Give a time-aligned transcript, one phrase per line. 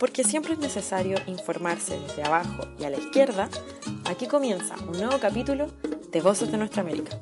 [0.00, 3.50] Porque siempre es necesario informarse desde abajo y a la izquierda,
[4.06, 5.66] aquí comienza un nuevo capítulo
[6.10, 7.18] de Voces de Nuestra América.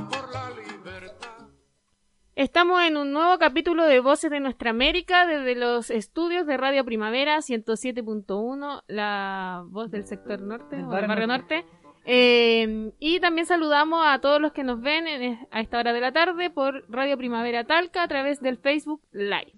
[2.35, 6.83] Estamos en un nuevo capítulo de Voces de Nuestra América desde los estudios de Radio
[6.83, 11.63] Primavera 107.1, la voz del sector norte, o del barrio norte.
[12.05, 16.01] Eh, y también saludamos a todos los que nos ven en- a esta hora de
[16.01, 19.53] la tarde por Radio Primavera Talca a través del Facebook Live.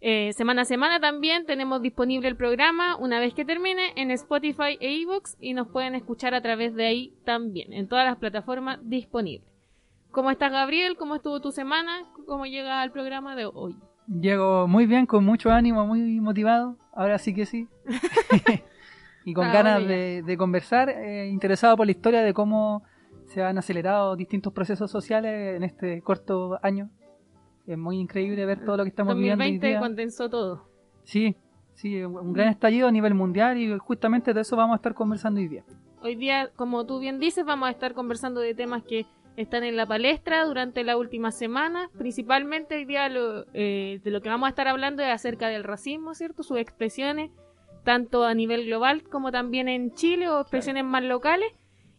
[0.00, 4.76] Eh, semana a semana también tenemos disponible el programa una vez que termine en Spotify
[4.80, 8.78] e iVoox y nos pueden escuchar a través de ahí también, en todas las plataformas
[8.82, 9.48] disponibles.
[10.10, 10.96] ¿Cómo estás, Gabriel?
[10.96, 12.04] ¿Cómo estuvo tu semana?
[12.26, 13.76] ¿Cómo llega al programa de hoy?
[14.08, 16.76] Llego muy bien, con mucho ánimo, muy motivado.
[16.94, 17.68] Ahora sí que sí.
[19.24, 22.82] y con Ah, ganas de, de conversar, eh, interesado por la historia de cómo
[23.26, 26.88] se han acelerado distintos procesos sociales en este corto año.
[27.66, 29.78] Es muy increíble ver todo lo que estamos viviendo hoy 2020 día.
[29.80, 30.64] condensó todo.
[31.04, 31.36] Sí,
[31.74, 35.38] sí, un gran estallido a nivel mundial y justamente de eso vamos a estar conversando
[35.40, 35.64] hoy día.
[36.00, 39.04] Hoy día, como tú bien dices, vamos a estar conversando de temas que
[39.38, 41.90] están en la palestra durante la última semana.
[41.96, 45.62] Principalmente hoy día lo, eh, de lo que vamos a estar hablando es acerca del
[45.62, 46.42] racismo, ¿cierto?
[46.42, 47.30] Sus expresiones,
[47.84, 51.52] tanto a nivel global como también en Chile o expresiones más locales.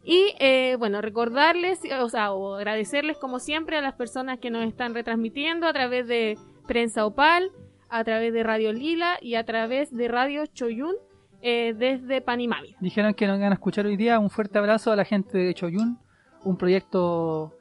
[0.04, 4.66] Y eh, bueno, recordarles, o sea, o agradecerles como siempre a las personas que nos
[4.66, 6.38] están retransmitiendo a través de
[6.68, 7.52] Prensa Opal,
[7.88, 10.96] a través de Radio Lila y a través de Radio Choyun
[11.42, 12.76] eh, desde Panimávida.
[12.82, 14.20] Dijeron que nos iban a escuchar hoy día.
[14.20, 15.98] Un fuerte abrazo a la gente de Choyun,
[16.44, 17.54] un proyecto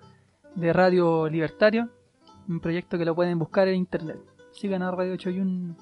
[0.55, 1.89] de radio libertario,
[2.49, 4.19] un proyecto que lo pueden buscar en internet.
[4.53, 5.77] Sigan a Radio Choyun.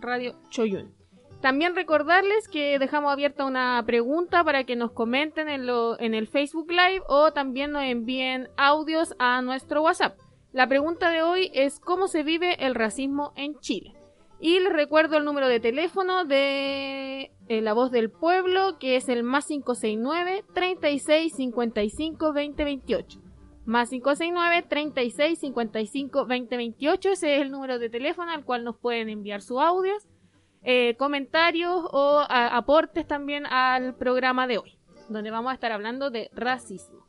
[0.00, 0.92] Radio Choyun.
[1.40, 6.28] También recordarles que dejamos abierta una pregunta para que nos comenten en, lo, en el
[6.28, 10.18] Facebook Live o también nos envíen audios a nuestro WhatsApp.
[10.52, 13.94] La pregunta de hoy es cómo se vive el racismo en Chile.
[14.40, 19.10] Y les recuerdo el número de teléfono de eh, La Voz del Pueblo, que es
[19.10, 23.20] el más 569 36 55 20 28.
[23.66, 27.08] Más 569 36 55 20 28.
[27.10, 30.08] Ese es el número de teléfono al cual nos pueden enviar sus audios,
[30.62, 34.78] eh, comentarios o aportes también al programa de hoy,
[35.10, 37.04] donde vamos a estar hablando de racismo.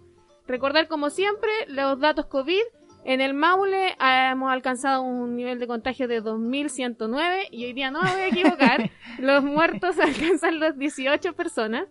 [0.48, 2.62] Recordar como siempre los datos COVID.
[3.04, 8.02] En el Maule hemos alcanzado un nivel de contagio de 2.109 y hoy día no
[8.04, 8.92] me voy a equivocar.
[9.20, 11.88] los muertos alcanzan las 18 personas.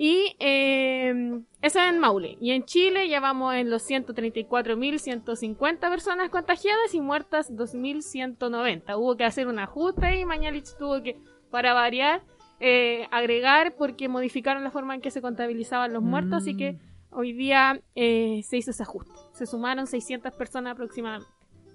[0.00, 2.38] Y eh, eso en Maule.
[2.40, 8.96] Y en Chile ya vamos en los 134.150 personas contagiadas y muertas 2.190.
[8.96, 11.16] Hubo que hacer un ajuste y Mañalich tuvo que,
[11.50, 12.22] para variar,
[12.60, 16.42] eh, agregar porque modificaron la forma en que se contabilizaban los muertos.
[16.42, 16.78] Así que Mm,
[17.10, 19.12] hoy día eh, se hizo ese ajuste.
[19.38, 21.30] Se sumaron 600 personas aproximadamente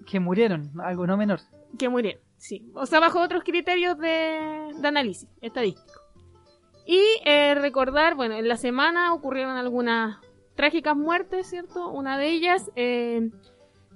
[0.06, 1.40] Que murieron, algo no menor.
[1.78, 2.20] que murieron.
[2.36, 2.70] Sí.
[2.74, 6.00] O sea, bajo otros criterios de, de análisis estadístico.
[6.86, 10.18] Y eh, recordar, bueno, en la semana ocurrieron algunas
[10.54, 11.88] trágicas muertes, ¿cierto?
[11.90, 13.30] Una de ellas, eh,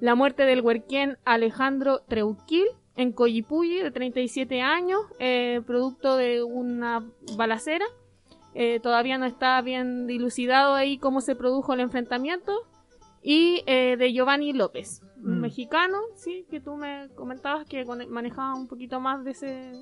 [0.01, 7.05] la muerte del huerquén Alejandro Treuquil en Coyipulli, de 37 años, eh, producto de una
[7.37, 7.85] balacera.
[8.55, 12.53] Eh, todavía no está bien dilucidado ahí cómo se produjo el enfrentamiento.
[13.23, 15.41] Y eh, de Giovanni López, un Mm.
[15.41, 19.73] mexicano, sí, que tú me comentabas que manejaba un poquito más de ese,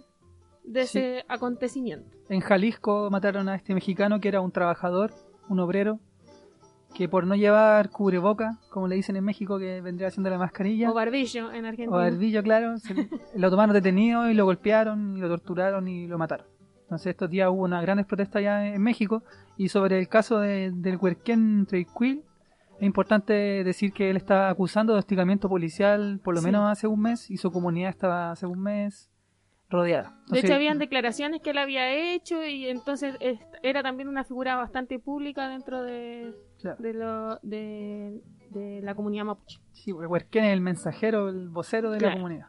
[0.64, 0.98] de Sí.
[0.98, 2.16] ese acontecimiento.
[2.28, 5.12] En Jalisco mataron a este mexicano que era un trabajador,
[5.49, 6.00] un obrero,
[6.94, 10.90] que por no llevar cubreboca, como le dicen en México, que vendría siendo la mascarilla,
[10.90, 11.94] O barbillo en Argentina.
[11.94, 16.16] o barbillo, claro, se- lo tomaron detenido y lo golpearon y lo torturaron y lo
[16.16, 16.46] mataron.
[16.84, 19.22] Entonces estos días hubo unas grandes protestas allá en México
[19.58, 22.22] y sobre el caso de- del huerquén Treyquil,
[22.78, 23.32] es importante
[23.64, 26.46] decir que él está acusando de hostigamiento policial por lo Sí.
[26.46, 29.11] menos hace un mes y su comunidad estaba hace un mes
[29.69, 30.20] rodeada.
[30.28, 34.55] De hecho, habían declaraciones que él había hecho y entonces es- era también una figura
[34.56, 36.76] bastante pública dentro de, claro.
[36.82, 38.20] de, lo, de,
[38.50, 39.58] de la comunidad mapuche.
[39.73, 42.14] Sí, porque es el mensajero, el vocero de Claro.
[42.14, 42.46] la comunidad.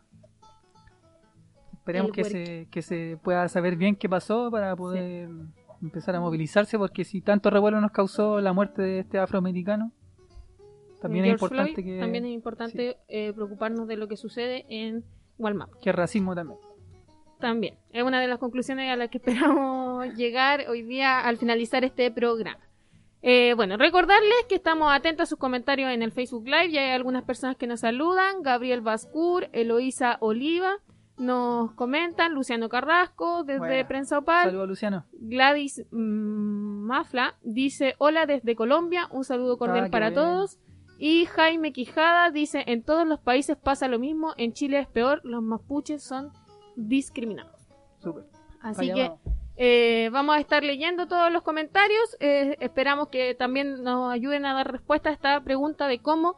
[1.73, 5.29] Esperemos se, que se pueda saber bien qué pasó para poder
[5.81, 9.93] empezar a movilizarse porque si tanto revuelo nos causó la muerte de este afroamericano,
[11.01, 11.99] también es importante Floyd, que...
[11.99, 15.03] También es importante eh, preocuparnos de lo que sucede en
[15.37, 15.71] Walmart.
[15.81, 16.59] Que racismo también.
[17.39, 17.75] También.
[17.91, 22.09] Es una de las conclusiones a las que esperamos llegar hoy día al finalizar este
[22.11, 22.59] programa.
[23.21, 26.71] Eh, bueno, recordarles que estamos atentos a sus comentarios en el Facebook Live.
[26.71, 28.41] Ya hay algunas personas que nos saludan.
[28.41, 30.75] Gabriel Bascur, Eloísa Oliva,
[31.17, 32.33] nos comentan.
[32.33, 33.85] Luciano Carrasco, desde.
[33.85, 34.45] Prensa Opal.
[34.45, 35.05] Saludos, Luciano.
[35.13, 40.21] Gladys mm, Mafla dice hola desde Colombia, un saludo cordial Ah, qué para bien.
[40.21, 40.59] todos.
[40.97, 45.21] Y Jaime Quijada dice en todos los países pasa lo mismo, en Chile es peor,
[45.23, 46.31] los mapuches son
[46.75, 47.67] discriminados.
[48.01, 48.25] Súper.
[48.61, 49.19] Así que vamos.
[49.57, 52.17] eh, vamos a estar leyendo todos los comentarios.
[52.19, 56.37] eh, esperamos que también nos ayuden a dar respuesta a esta pregunta de cómo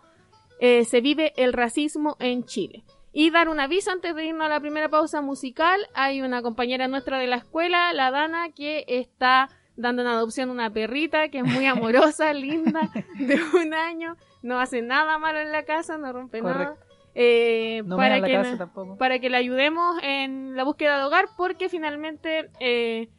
[0.59, 2.83] eh, se vive el racismo en Chile.
[3.11, 5.79] Y dar un aviso antes de irnos a la primera pausa musical.
[5.95, 10.69] Hay una compañera nuestra de la escuela, la Dana, que está dando en adopción una
[10.71, 14.15] perrita que es muy amorosa, linda, de un año.
[14.41, 16.75] No hace nada malo en la casa, no rompe nada.
[17.15, 21.03] Eh, No para la que casa no- para que le ayudemos en la búsqueda de
[21.05, 23.09] hogar porque finalmente eh,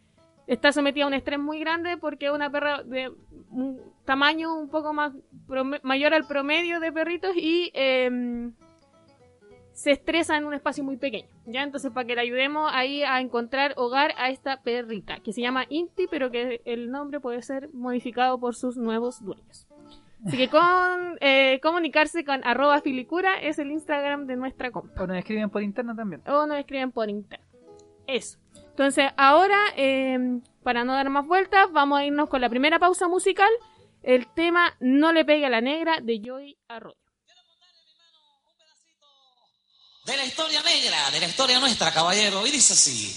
[0.47, 3.11] está sometida a un estrés muy grande porque es una perra de
[3.51, 5.13] un tamaño un poco más
[5.83, 8.51] mayor al promedio de perritos y eh,
[9.73, 11.29] se estresa en un espacio muy pequeño.
[11.47, 11.63] ¿ya?
[11.63, 15.65] Entonces para que le ayudemos ahí a encontrar hogar a esta perrita que se llama
[15.69, 19.67] Inti pero que el nombre puede ser modificado por sus nuevos dueños.
[20.27, 25.07] Así que con eh, comunicarse con arroba filicura es el Instagram de nuestra compa O
[25.07, 26.23] nos escriben por interno también.
[26.27, 27.47] o nos escriben por internet.
[28.07, 28.39] Eso.
[28.71, 30.19] Entonces, ahora, eh,
[30.63, 33.51] para no dar más vueltas, vamos a irnos con la primera pausa musical.
[34.03, 36.97] El tema No le pegue a la negra de Joy Arroyo.
[40.07, 42.47] De la historia negra, de la historia nuestra, caballero.
[42.47, 43.15] Y dice así.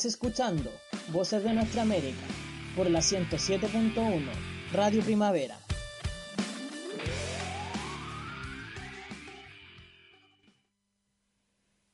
[0.00, 0.70] Estás escuchando
[1.12, 2.24] Voces de Nuestra América
[2.74, 4.30] por la 107.1
[4.72, 5.56] Radio Primavera.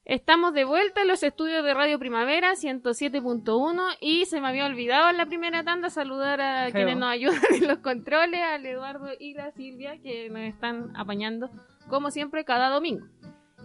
[0.04, 5.10] Estamos de vuelta en los estudios de Radio Primavera 107.1 y se me había olvidado
[5.10, 9.34] en la primera tanda saludar a quienes nos ayudan en los controles, al Eduardo y
[9.34, 11.50] la Silvia que nos están apañando
[11.88, 13.08] como siempre cada domingo.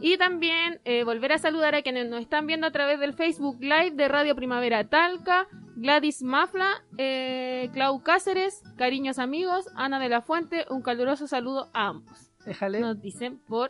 [0.02, 3.58] Y también eh, volver a saludar a quienes nos están viendo a través del Facebook
[3.62, 10.22] Live de Radio Primavera Talca, Gladys Mafla, eh, Clau Cáceres, cariños amigos, Ana de la
[10.22, 12.32] Fuente, un caluroso saludo a ambos.
[12.46, 12.80] Déjale.
[12.80, 13.70] Nos dicen por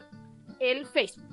[0.62, 1.26] el Facebook.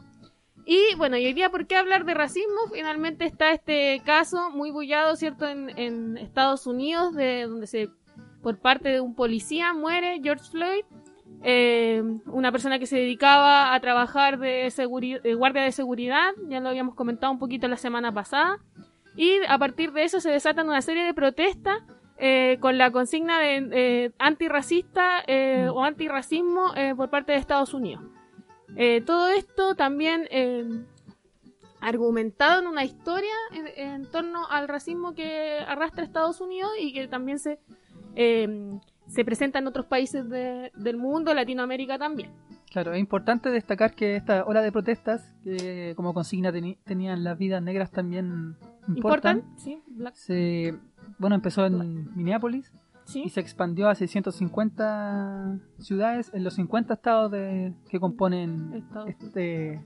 [0.66, 2.58] Y bueno, y hoy día, ¿por qué hablar de racismo?
[2.72, 5.46] Finalmente está este caso muy bullado, ¿cierto?
[5.46, 7.88] En, en Estados Unidos, de donde se,
[8.42, 10.84] por parte de un policía, muere George Floyd.
[11.42, 14.72] Eh, una persona que se dedicaba a trabajar de,
[15.22, 18.58] de guardia de seguridad, ya lo habíamos comentado un poquito la semana pasada.
[19.16, 21.78] Y a partir de eso se desatan una serie de protestas
[22.18, 27.74] eh, con la consigna de eh, antirracista eh, o antirracismo eh, por parte de Estados
[27.74, 28.04] Unidos.
[28.76, 30.68] Eh, todo esto también eh,
[31.80, 37.08] argumentado en una historia en, en torno al racismo que arrastra Estados Unidos y que
[37.08, 37.58] también se,
[38.14, 38.48] eh,
[39.08, 42.30] se presenta en otros países de- del mundo, Latinoamérica también.
[42.70, 46.52] Claro, es importante destacar que esta ola de protestas, que como consigna
[46.84, 49.58] tenían las vidas negras también importan, ¿Importan?
[49.58, 50.74] Sí, Black- se,
[51.18, 52.70] bueno, empezó en Minneapolis
[53.14, 59.80] y se expandió a 650 ciudades en los 50 estados de, que componen Estados este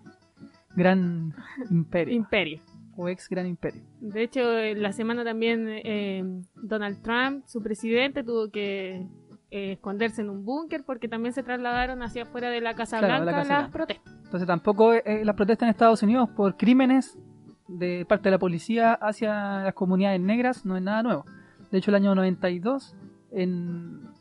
[0.74, 1.34] gran
[1.70, 2.60] imperio Imperio.
[2.96, 3.82] O ex gran imperio.
[4.00, 4.40] De hecho,
[4.76, 6.22] la semana también eh,
[6.54, 9.06] Donald Trump, su presidente, tuvo que
[9.50, 13.14] eh, esconderse en un búnker porque también se trasladaron hacia afuera de la Casa Claro,
[13.14, 13.72] la Blanca Casa las Blanca.
[13.72, 14.14] protestas.
[14.24, 17.18] Entonces tampoco eh, las protestas en Estados Unidos por crímenes
[17.68, 21.24] de parte de la policía hacia las comunidades negras no es nada nuevo.
[21.70, 22.94] De hecho, el año 92,
[23.30, 24.11] en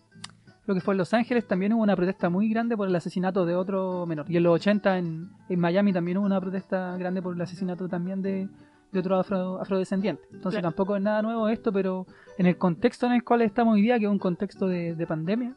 [0.71, 3.45] lo que fue en Los Ángeles, también hubo una protesta muy grande por el asesinato
[3.45, 4.25] de otro menor.
[4.29, 7.87] Y en los 80 en, en Miami también hubo una protesta grande por el asesinato
[7.89, 8.47] también de,
[8.91, 10.23] de otro afro- afrodescendiente.
[10.31, 10.73] Entonces Claro.
[10.73, 12.05] tampoco es nada nuevo esto, pero
[12.37, 15.07] en el contexto en el cual estamos hoy día, que es un contexto de, de
[15.07, 15.53] pandemia,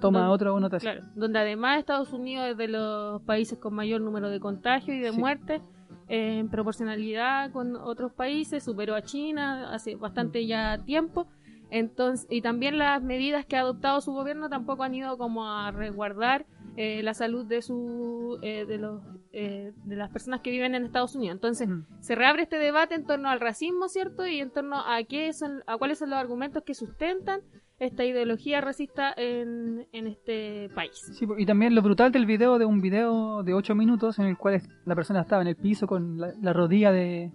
[0.00, 0.94] toma Donde- otra connotación.
[0.96, 5.00] Claro, donde además Estados Unidos es de los países con mayor número de contagios y
[5.00, 5.18] de Sí.
[5.18, 5.62] muertes
[6.08, 10.00] en proporcionalidad con otros países, superó a China hace Mm.
[10.00, 11.26] bastante ya tiempo.
[11.74, 15.70] Entonces, y también las medidas que ha adoptado su gobierno tampoco han ido como a
[15.70, 16.44] resguardar
[16.76, 19.02] eh, la salud de su eh, de los
[19.32, 21.34] eh, de las personas que viven en Estados Unidos.
[21.36, 21.84] Entonces, Mm.
[22.00, 24.26] se reabre este debate en torno al racismo, ¿cierto?
[24.26, 27.40] Y en torno a qué son, a cuáles son los argumentos que sustentan
[27.78, 30.92] esta ideología racista en, en este país.
[31.14, 34.36] Sí, y también lo brutal del video, de un video de 8 minutos en el
[34.36, 37.32] cual la persona estaba en el piso con la, la rodilla de,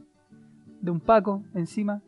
[0.81, 2.01] de un Paco encima,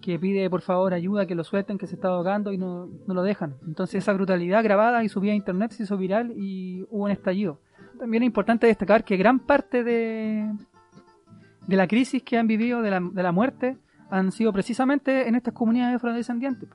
[0.00, 3.14] que pide por favor ayuda, que lo suelten, que se está ahogando y no, no
[3.14, 3.54] lo dejan.
[3.66, 7.60] Entonces esa brutalidad grabada y subida a internet se hizo viral y hubo un estallido.
[7.98, 10.52] También es importante destacar que gran parte de,
[11.66, 13.78] de la crisis que han vivido, de la, de la muerte,
[14.10, 16.68] han sido precisamente en estas comunidades afrodescendientes.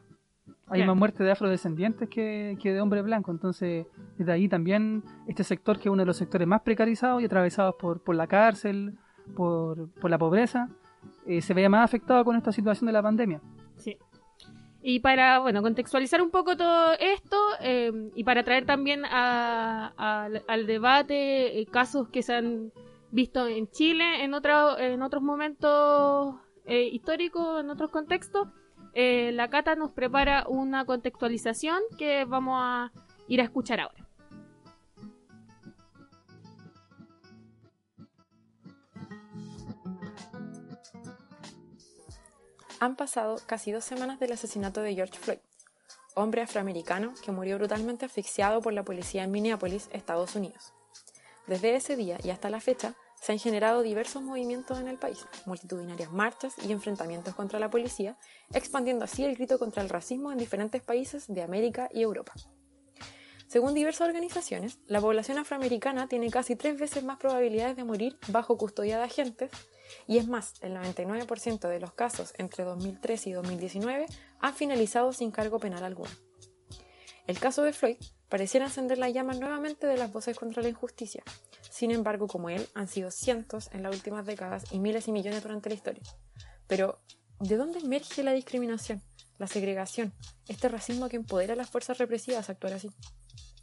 [0.68, 3.36] Hay más muertes de afrodescendientes que, que de hombres blancos.
[3.36, 3.86] Entonces,
[4.18, 7.76] desde ahí también este sector, que es uno de los sectores más precarizados y atravesados
[7.78, 8.98] por, por la cárcel,
[9.36, 10.70] por, por la pobreza,
[11.26, 13.42] eh, se veía más afectado con esta situación de la pandemia.
[13.78, 13.98] Sí.
[14.84, 19.94] Y para, bueno, contextualizar un poco todo esto eh, y para traer también a-
[20.48, 22.72] al debate eh, casos que se han
[23.12, 28.48] visto en Chile en, otra- en otros momentos eh, históricos, en otros contextos,
[28.94, 32.92] eh, la Cata nos prepara una contextualización que vamos a
[33.28, 34.01] ir a escuchar ahora.
[42.82, 45.38] Han pasado casi dos semanas del asesinato de George Floyd,
[46.16, 50.74] hombre afroamericano que murió brutalmente asfixiado por la policía en Minneapolis, Estados Unidos.
[51.46, 55.28] Desde ese día y hasta la fecha, se han generado diversos movimientos en el país,
[55.46, 58.18] multitudinarias marchas y enfrentamientos contra la policía,
[58.52, 62.34] expandiendo así el grito contra el racismo en diferentes países de América y Europa.
[63.46, 68.58] Según diversas organizaciones, la población afroamericana tiene casi tres veces más probabilidades de morir bajo
[68.58, 69.52] custodia de agentes
[70.08, 74.06] y es más, el 99% de los casos entre 2013 y 2019
[74.40, 76.12] han finalizado sin cargo penal alguno.
[77.28, 77.98] El caso de Floyd
[78.30, 81.24] pareciera encender las llamas nuevamente de las voces contra la injusticia.
[81.70, 85.44] Sin embargo, como él, han sido cientos en las últimas décadas y miles y millones
[85.44, 86.04] durante la historia.
[86.68, 87.00] Pero,
[87.40, 89.02] ¿de dónde emerge la discriminación,
[89.38, 90.14] la segregación,
[90.48, 92.92] este racismo que empodera a las fuerzas represivas a actuar así?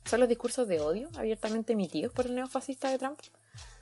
[0.04, 3.20] ¿Son los discursos de odio abiertamente emitidos por el neofascista de Trump?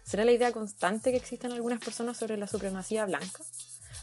[0.07, 3.43] ¿Será la idea constante que existen algunas personas sobre la supremacía blanca?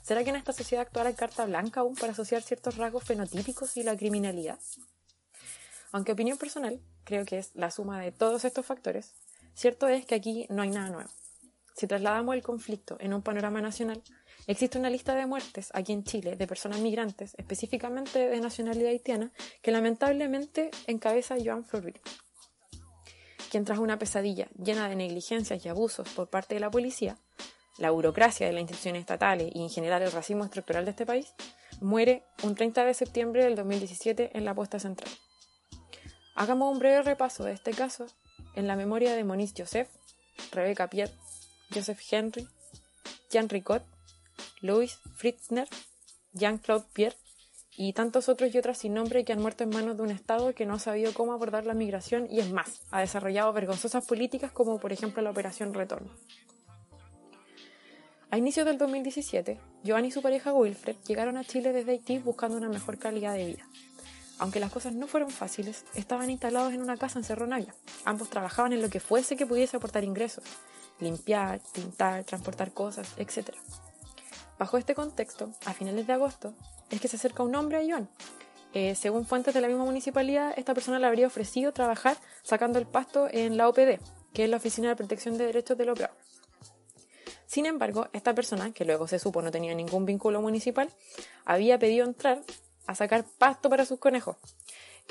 [0.03, 3.77] ¿Será que en esta sociedad actual hay carta blanca aún para asociar ciertos rasgos fenotípicos
[3.77, 4.59] y la criminalidad?
[5.93, 9.13] Aunque opinión personal, creo que es la suma de todos estos factores,
[9.53, 11.09] cierto es que aquí no hay nada nuevo.
[11.73, 14.03] Si trasladamos el conflicto en un panorama nacional,
[14.45, 19.31] existe una lista de muertes aquí en Chile de personas migrantes, específicamente de nacionalidad haitiana,
[19.61, 22.01] que lamentablemente encabeza Joan Florville,
[23.53, 27.19] quien tras una pesadilla llena de negligencias y abusos por parte de la policía,
[27.77, 31.35] la burocracia de las instituciones estatales y en general el racismo estructural de este país,
[31.79, 35.11] muere un 30 de septiembre del 2017 en la posta central.
[36.33, 38.07] Hagamos un breve repaso de este caso
[38.55, 39.89] en la memoria de Moniz Joseph,
[40.51, 41.13] Rebecca Pierre,
[41.71, 42.47] Joseph Henry,
[43.29, 43.83] Jean Ricot,
[44.61, 45.67] Louis Fritzner,
[46.31, 47.17] Jean-Claude Pierre
[47.77, 50.53] y tantos otros y otras sin nombre que han muerto en manos de un Estado
[50.53, 54.51] que no ha sabido cómo abordar la migración y es más, ha desarrollado vergonzosas políticas
[54.51, 56.11] como por ejemplo la Operación Retorno.
[58.29, 62.57] A inicios del 2017, Joan y su pareja Wilfred llegaron a Chile desde Haití buscando
[62.57, 63.67] una mejor calidad de vida.
[64.39, 67.75] Aunque las cosas no fueron fáciles, estaban instalados en una casa en Cerro Navia.
[68.05, 70.43] Ambos trabajaban en lo que fuese que pudiese aportar ingresos,
[70.99, 73.51] limpiar, pintar, transportar cosas, etc.
[74.57, 76.55] Bajo este contexto, a finales de agosto,
[76.93, 78.07] es que se acerca un hombre a Joan.
[78.73, 82.85] Eh, según fuentes de la misma municipalidad, esta persona le habría ofrecido trabajar sacando el
[82.85, 83.99] pasto en la OPD,
[84.33, 86.13] que es la Oficina de Protección de Derechos del Obrero.
[87.45, 90.89] Sin embargo, esta persona, que luego se supo no tenía ningún vínculo municipal,
[91.45, 92.41] había pedido entrar
[92.87, 94.37] a sacar pasto para sus conejos.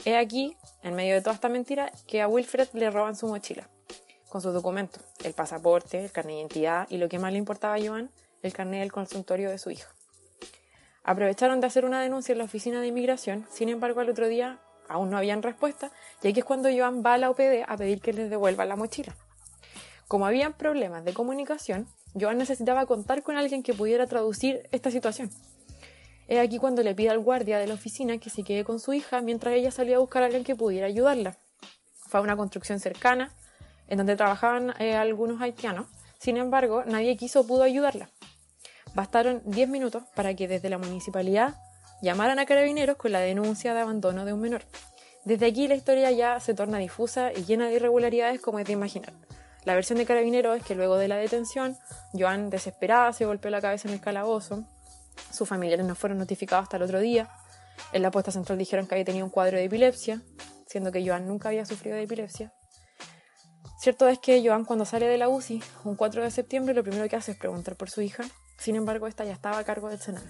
[0.04, 3.68] He aquí, en medio de toda esta mentira, que a Wilfred le roban su mochila,
[4.28, 7.74] con sus documentos, el pasaporte, el carnet de identidad y lo que más le importaba
[7.74, 8.10] a Joan,
[8.42, 9.88] el carnet del consultorio de su hija.
[11.04, 14.60] Aprovecharon de hacer una denuncia en la oficina de inmigración, sin embargo al otro día
[14.88, 15.90] aún no habían respuesta,
[16.22, 18.76] y aquí es cuando Joan va a la OPD a pedir que les devuelvan la
[18.76, 19.16] mochila.
[20.06, 21.88] Como habían problemas de comunicación,
[22.18, 25.30] Joan necesitaba contar con alguien que pudiera traducir esta situación.
[26.28, 28.92] Es aquí cuando le pide al guardia de la oficina que se quede con su
[28.92, 31.36] hija mientras ella salía a buscar a alguien que pudiera ayudarla.
[31.94, 33.34] Fue a una construcción cercana,
[33.88, 35.88] en donde trabajaban eh, algunos haitianos.
[36.18, 38.10] Sin embargo, nadie quiso o pudo ayudarla.
[38.94, 41.54] Bastaron 10 minutos para que desde la municipalidad
[42.02, 44.62] llamaran a carabineros con la denuncia de abandono de un menor.
[45.24, 48.72] Desde aquí la historia ya se torna difusa y llena de irregularidades como es de
[48.72, 49.12] imaginar.
[49.64, 51.78] La versión de Carabineros es que luego de la detención,
[52.12, 54.64] Joan, desesperada, se golpeó la cabeza en el calabozo.
[55.30, 57.30] Sus familiares no fueron notificados hasta el otro día.
[57.92, 60.20] En la puesta central dijeron que había tenido un cuadro de epilepsia,
[60.66, 62.52] siendo que Joan nunca había sufrido de epilepsia.
[63.78, 67.08] Cierto es que Joan cuando sale de la UCI, un 4 de septiembre, lo primero
[67.08, 68.24] que hace es preguntar por su hija.
[68.62, 70.24] Sin embargo, esta ya estaba a cargo del Senado.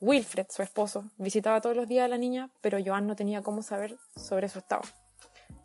[0.00, 3.64] Wilfred, su esposo, visitaba todos los días a la niña, pero Joan no tenía cómo
[3.64, 4.82] saber sobre su estado,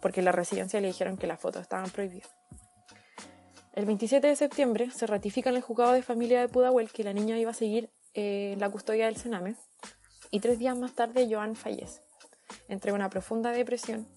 [0.02, 2.32] porque en la residencia le dijeron que las fotos estaban prohibidas.
[3.74, 7.13] El 27 de septiembre se ratifica en el juzgado de familia de Pudahuel que la
[7.13, 9.56] niña iba a seguir eh, la custodia del Sename
[10.32, 12.02] y tres días más tarde Joan fallece,
[12.69, 14.08] entre una profunda depresión,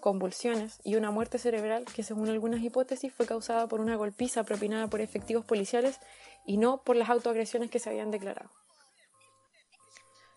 [0.00, 4.88] convulsiones y una muerte cerebral que según algunas hipótesis fue causada por una golpiza propinada
[4.88, 6.00] por efectivos policiales
[6.48, 8.50] y no por las autoagresiones que se habían declarado.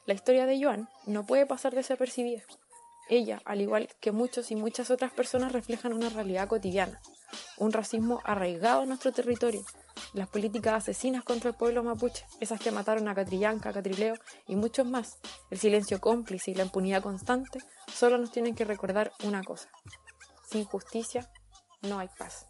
[0.06, 2.43] La historia de Joan no puede pasar desapercibida.
[3.08, 7.02] Ella, al igual que muchos y muchas otras personas, reflejan una realidad cotidiana,
[7.58, 9.63] un racismo arraigado en nuestro territorio,
[10.13, 14.15] las políticas asesinas contra el pueblo mapuche, esas que mataron a Catrillanca, a Catrileo
[14.47, 15.17] y muchos más,
[15.50, 17.60] el silencio cómplice y la impunidad constante,
[17.93, 19.69] solo nos tienen que recordar una cosa.
[20.50, 21.32] Sin justicia
[21.84, 22.47] no hay paz.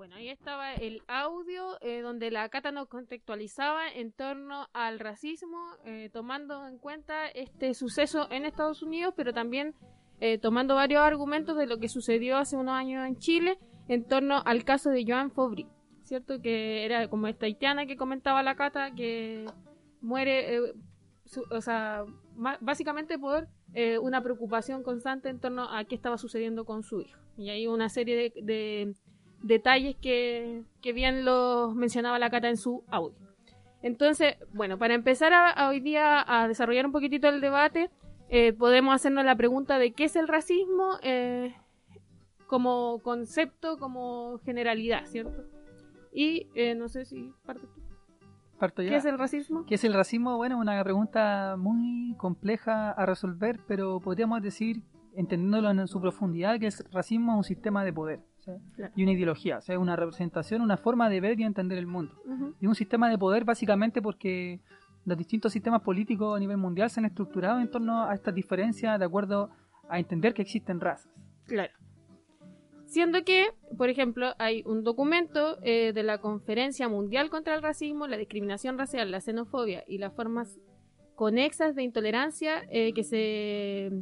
[0.00, 5.58] Bueno, ahí estaba el audio eh, donde la Cata nos contextualizaba en torno al racismo,
[5.84, 9.74] eh, tomando en cuenta este suceso en Estados Unidos, pero también
[10.20, 13.58] eh, tomando varios argumentos de lo que sucedió hace unos años en Chile
[13.88, 15.66] en torno al caso de Joan Fobri,
[16.04, 16.40] ¿cierto?
[16.40, 19.44] Que era como esta haitiana que comentaba la Cata, que
[20.00, 20.60] muere,
[21.50, 22.06] o sea,
[22.62, 23.48] básicamente por
[24.00, 27.20] una preocupación constante en torno a qué estaba sucediendo con su hijo.
[27.36, 28.94] Y hay una serie de
[29.42, 33.16] detalles que, bien los mencionaba la Cata en su audio.
[33.82, 37.90] Entonces, bueno, para empezar a, hoy día a desarrollar un poquitito el debate,
[38.28, 41.54] eh, podemos hacernos la pregunta de qué es el racismo eh,
[42.46, 45.44] como concepto, como generalidad, ¿cierto?
[46.12, 47.80] Y eh, no sé si parte tú.
[48.58, 48.82] Parto.
[48.82, 49.64] ¿Qué es el racismo?
[49.64, 50.36] ¿Qué es el racismo?
[50.36, 54.82] Bueno, una pregunta muy compleja a resolver, pero podríamos decir,
[55.14, 58.20] entendiéndolo en su profundidad, que el racismo es un sistema de poder
[58.96, 62.14] y una ideología, o sea, una representación, una forma de ver y entender el mundo.
[62.60, 64.60] Y un sistema de poder básicamente porque
[65.04, 68.98] los distintos sistemas políticos a nivel mundial se han estructurado en torno a estas diferencias
[68.98, 69.50] de acuerdo
[69.88, 71.12] a entender que existen razas.
[71.46, 71.72] Claro.
[72.86, 78.08] Siendo que, por ejemplo, hay un documento eh, de la Conferencia Mundial contra el Racismo,
[78.08, 80.58] la discriminación racial, la xenofobia y las formas
[81.14, 83.92] conexas de intolerancia eh, que se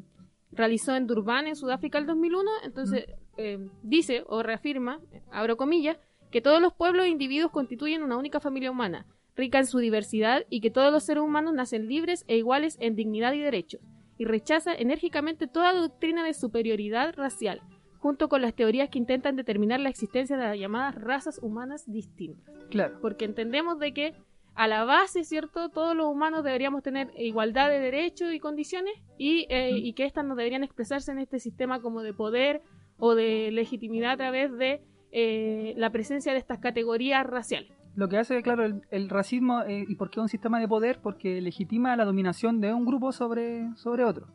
[0.52, 2.50] realizó en Durban, en Sudáfrica, el 2001.
[2.64, 3.04] Entonces,
[3.38, 5.96] eh, dice o reafirma, abro comillas,
[6.30, 10.44] que todos los pueblos e individuos constituyen una única familia humana, rica en su diversidad
[10.50, 13.80] y que todos los seres humanos nacen libres e iguales en dignidad y derechos,
[14.18, 17.62] y rechaza enérgicamente toda doctrina de superioridad racial
[17.98, 22.54] junto con las teorías que intentan determinar la existencia de las llamadas razas humanas distintas.
[22.70, 22.98] Claro.
[23.00, 24.14] Porque entendemos de que
[24.54, 25.68] a la base, ¿cierto?
[25.68, 30.24] Todos los humanos deberíamos tener igualdad de derechos y condiciones y, eh, y que éstas
[30.24, 32.62] no deberían expresarse en este sistema como de poder
[32.98, 34.82] o de legitimidad a través de
[35.12, 37.72] eh, la presencia de estas categorías raciales.
[37.94, 41.00] Lo que hace, claro, el, el racismo eh, y por qué un sistema de poder,
[41.02, 44.26] porque legitima la dominación de un grupo sobre, sobre otro.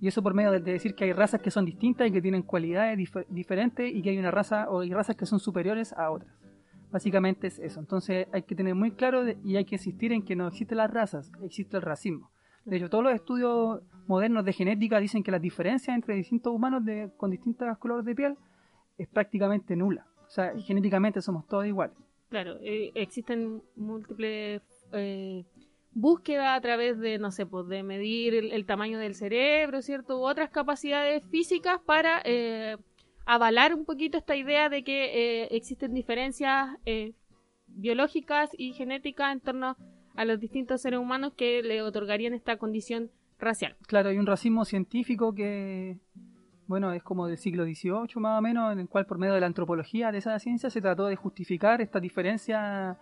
[0.00, 2.20] Y eso por medio de, de decir que hay razas que son distintas y que
[2.20, 5.92] tienen cualidades dif- diferentes y que hay una raza o hay razas que son superiores
[5.92, 6.34] a otras.
[6.90, 7.80] Básicamente es eso.
[7.80, 10.90] Entonces hay que tener muy claro y hay que insistir en que no existen las
[10.90, 12.30] razas, existe el racismo.
[12.64, 16.82] De hecho, todos los estudios modernos de genética dicen que las diferencias entre distintos humanos
[17.16, 18.36] con distintos colores de piel
[18.98, 20.06] es prácticamente nula.
[20.26, 21.96] O sea, genéticamente somos todos iguales.
[22.28, 25.44] Claro, eh, existen múltiples eh,
[25.92, 30.18] búsquedas a través de, no sé, pues de medir el, tamaño del cerebro, ¿cierto?
[30.18, 32.76] U otras capacidades físicas para eh,
[33.26, 36.76] avalar un poquito esta idea de que existen diferencias
[37.66, 39.76] biológicas y genéticas en torno
[40.24, 43.76] los distintos seres humanos que le otorgarían esta condición racial.
[43.86, 45.98] Claro, hay un racismo científico que,
[46.66, 49.40] bueno, es como del siglo XVIII más o menos, en el cual por medio de
[49.40, 52.98] la antropología de esa ciencia se trató de justificar esta diferencia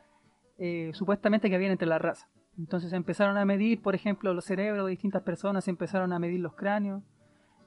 [0.59, 2.29] eh, supuestamente que había entre las razas.
[2.59, 6.19] Entonces se empezaron a medir, por ejemplo, los cerebros de distintas personas, se empezaron a
[6.19, 7.03] medir los cráneos,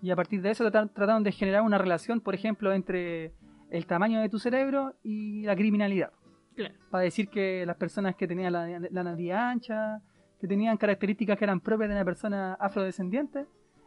[0.01, 3.33] y a partir de eso trataron de generar una relación, por ejemplo, entre
[3.71, 6.11] el tamaño de tu cerebro y la criminalidad.
[6.55, 6.73] Claro.
[6.89, 10.01] Para decir que las personas que tenían la, la nariz ancha,
[10.39, 13.45] que tenían características que eran propias de una persona afrodescendiente,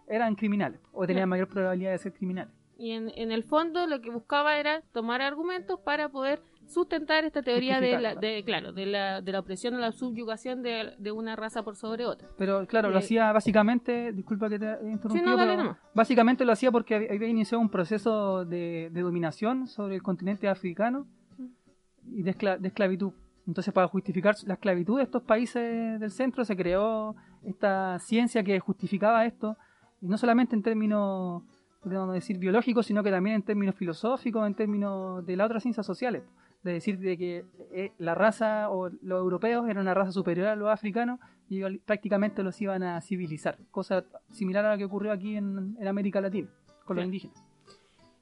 [0.09, 1.31] eran criminales o tenían Claro.
[1.31, 2.53] mayor probabilidad de ser criminales.
[2.79, 7.43] Y en, en el fondo lo que buscaba era tomar argumentos para poder sustentar esta
[7.43, 11.11] teoría de la, de, claro, de la, de la opresión o la subyugación de, de
[11.13, 12.29] una raza por sobre otra.
[12.37, 15.77] Pero claro, lo Eh, hacía básicamente, disculpa que te he interrumpido, Sí, no, dale pero
[15.95, 20.47] básicamente lo hacía porque había, había iniciado un proceso de, de dominación sobre el continente
[20.49, 21.07] africano
[22.13, 23.13] y de, escla- de esclavitud.
[23.47, 28.61] Entonces, para justificar la esclavitud de estos países del centro, se creó esta ciencia que
[28.61, 29.57] justificaba esto,
[30.01, 31.43] y no solamente en términos,
[31.83, 35.87] podríamos decir, biológicos, sino que también en términos filosóficos, en términos de las otras ciencias
[35.87, 36.23] sociales.
[36.63, 40.57] De decir de que eh, la raza o los europeos eran una raza superior a
[40.57, 43.59] los africanos y prácticamente los iban a civilizar.
[43.71, 46.49] Cosa similar a lo que ocurrió aquí en, en América Latina,
[46.85, 47.43] con los indígenas.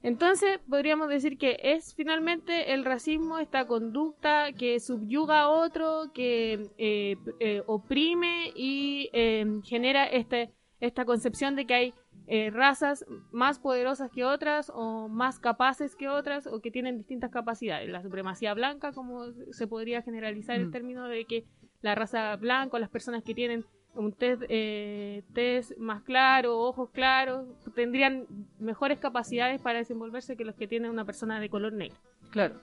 [0.03, 6.69] Entonces podríamos decir que es finalmente el racismo, esta conducta que subyuga a otro, que
[6.77, 11.93] eh, eh, oprime y eh, genera este, esta concepción de que hay
[12.29, 17.31] eh, razas más poderosas que otras o más capaces que otras o que tienen distintas
[17.31, 17.89] capacidades.
[17.89, 20.71] La supremacía blanca, como se podría generalizar el Mm.
[20.71, 21.45] término de que
[21.81, 23.65] la raza blanca o las personas que tienen
[23.97, 28.25] un test, eh, test más claro, ojos claros, tendrían
[28.59, 31.97] mejores capacidades para desenvolverse que los que tiene una persona de color negro.
[32.31, 32.55] Claro.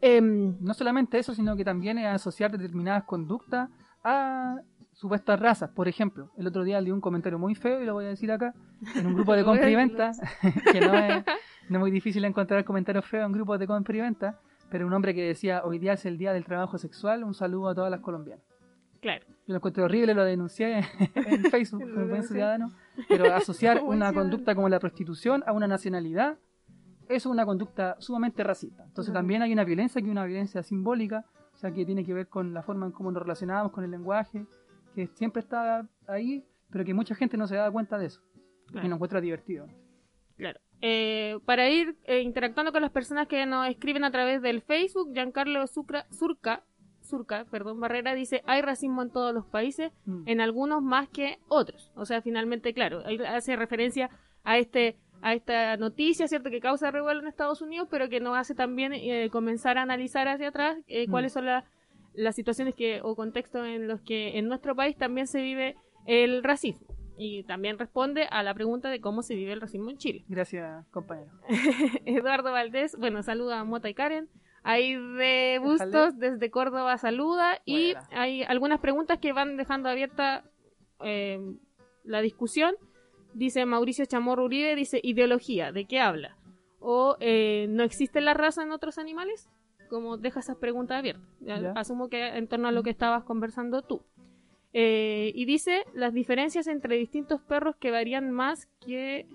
[0.00, 3.68] Em, No solamente eso, sino que también es asociar determinadas conductas
[4.02, 4.60] a
[4.92, 5.70] supuestas razas.
[5.70, 8.30] Por ejemplo, el otro día leí un comentario muy feo y lo voy a decir
[8.30, 8.54] acá,
[8.94, 10.12] en un grupo de compra y venta,
[10.72, 11.24] que no es,
[11.68, 14.38] no es muy difícil encontrar comentarios feos en grupos de compra y venta,
[14.70, 17.68] pero un hombre que decía, hoy día es el día del trabajo sexual, un saludo
[17.68, 18.44] a todas las colombianas.
[19.00, 19.26] Claro.
[19.26, 20.84] Yo lo encontré horrible, lo denuncié
[21.14, 22.72] en Facebook como buen ciudadano,
[23.08, 26.38] pero asociar una conducta como la prostitución a una nacionalidad
[27.10, 28.84] eso es una conducta sumamente racista.
[28.84, 32.14] Entonces también hay una violencia que es una violencia simbólica, o sea, que tiene que
[32.14, 34.46] ver con la forma en cómo nos relacionamos con el lenguaje,
[34.94, 38.22] que siempre está ahí, pero que mucha gente no se da cuenta de eso.
[38.68, 38.86] Claro.
[38.86, 39.66] Y lo encuentra divertido.
[40.36, 40.60] Claro.
[40.82, 45.12] Eh, para ir eh, interactuando con las personas que nos escriben a través del Facebook,
[45.12, 46.64] Giancarlo Sucra, Surca,
[47.10, 50.22] Surca, perdón, Barrera dice, hay racismo en todos los países, Mm.
[50.26, 51.90] en algunos más que otros.
[51.96, 54.08] O sea, finalmente, claro, hace referencia
[54.44, 58.38] a este a esta noticia, ¿cierto?, que causa revuelo en Estados Unidos, pero que nos
[58.38, 61.10] hace también eh, comenzar a analizar hacia atrás eh, Mm.
[61.10, 61.64] cuáles son la-
[62.14, 66.42] las situaciones que o contextos en los que en nuestro país también se vive el
[66.42, 66.86] racismo.
[67.18, 70.24] Y también responde a la pregunta de cómo se vive el racismo en Chile.
[70.26, 71.30] Gracias, compañero.
[72.06, 74.28] Eduardo Valdés, bueno, saluda a Mota y Karen.
[74.62, 78.08] Hay de Bustos desde Córdoba saluda y Buena.
[78.12, 80.44] hay algunas preguntas que van dejando abierta
[81.02, 81.40] eh,
[82.04, 82.74] la discusión.
[83.32, 86.36] Dice Mauricio Chamorro Uribe, dice ideología, ¿de qué habla?
[86.80, 89.48] o eh, no existe la raza en otros animales?
[89.88, 91.28] Como deja esas preguntas abiertas.
[91.40, 91.72] Ya.
[91.76, 94.02] Asumo que en torno a lo que estabas conversando tú.
[94.72, 99.26] Eh, y dice las diferencias entre distintos perros que varían más que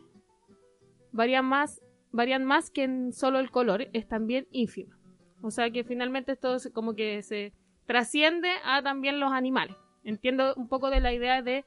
[1.12, 1.82] varían más
[2.14, 4.98] varían más que en solo el color es también ínfima.
[5.46, 7.54] O sea que finalmente esto es como que se
[7.86, 9.76] trasciende a también los animales.
[10.04, 11.64] Entiendo un poco de la idea de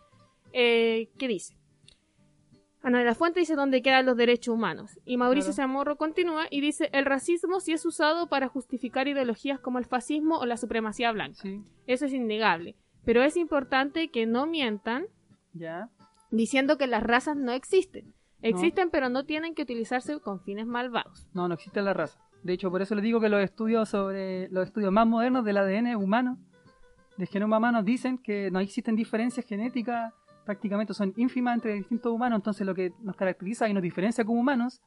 [0.53, 1.55] eh, qué dice.
[2.83, 4.99] Ana de la Fuente dice dónde quedan los derechos humanos.
[5.05, 5.69] Y Mauricio Claro.
[5.69, 10.39] Zamorro continúa y dice el racismo sí es usado para justificar ideologías como el fascismo
[10.39, 11.39] o la supremacía blanca.
[11.43, 12.75] Sí, Eso es innegable.
[13.05, 15.07] Pero es importante que no mientan
[15.53, 15.89] ya.
[16.33, 18.13] diciendo que las razas no existen.
[18.43, 21.27] Existen, pero no tienen que utilizarse con fines malvados.
[21.33, 22.21] No, no existe la raza.
[22.43, 25.57] De hecho, por eso les digo que los estudios sobre los estudios más modernos del
[25.57, 26.39] ADN humano,
[27.17, 32.39] del genoma humano, dicen que no existen diferencias genéticas, prácticamente son ínfimas entre distintos humanos.
[32.39, 34.81] Entonces, lo que nos caracteriza y nos diferencia como humanos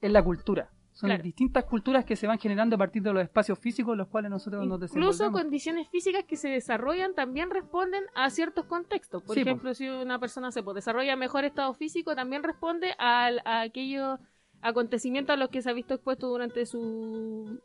[0.00, 0.70] es la cultura.
[0.92, 1.22] Son Claro.
[1.22, 4.30] distintas culturas que se van generando a partir de los espacios físicos en los cuales
[4.32, 5.40] nosotros nos Incluso desenvolvemos.
[5.42, 9.22] condiciones físicas que se desarrollan también responden a ciertos contextos.
[9.22, 9.50] Por Sí, po.
[9.50, 14.18] ejemplo, si una persona se desarrolla mejor estado físico, también responde al- a, aquellos
[14.62, 17.60] acontecimientos a los que se ha visto expuesto durante su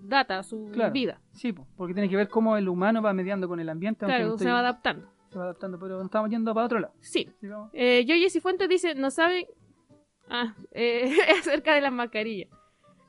[0.00, 0.92] data, su Claro.
[0.92, 1.20] vida.
[1.32, 4.06] Sí, po, porque tiene que ver cómo el humano va mediando con el ambiente.
[4.06, 5.08] Claro, se va adaptando.
[5.30, 6.94] se va adaptando, pero estamos yendo para otro lado.
[7.00, 7.28] Sí.
[7.40, 7.70] Sigamos.
[7.72, 9.44] Eh, Yoyes y Fuentes dice, no saben...
[10.28, 11.04] Ah, eh,
[11.38, 12.48] acerca de las mascarillas.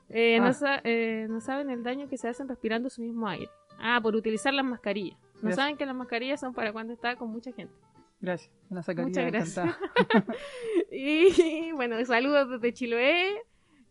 [0.08, 0.52] Eh, no, Ah.
[0.52, 3.48] sa- eh, no saben el daño que se hacen respirando su mismo aire.
[3.78, 5.16] Ah, por utilizar las mascarillas.
[5.42, 7.72] No saben que las mascarillas son para cuando está con mucha gente.
[8.20, 8.52] Gracias.
[8.70, 9.76] Una sacaría Muchas gracias.
[10.90, 13.42] Y bueno, saludos desde Chiloé.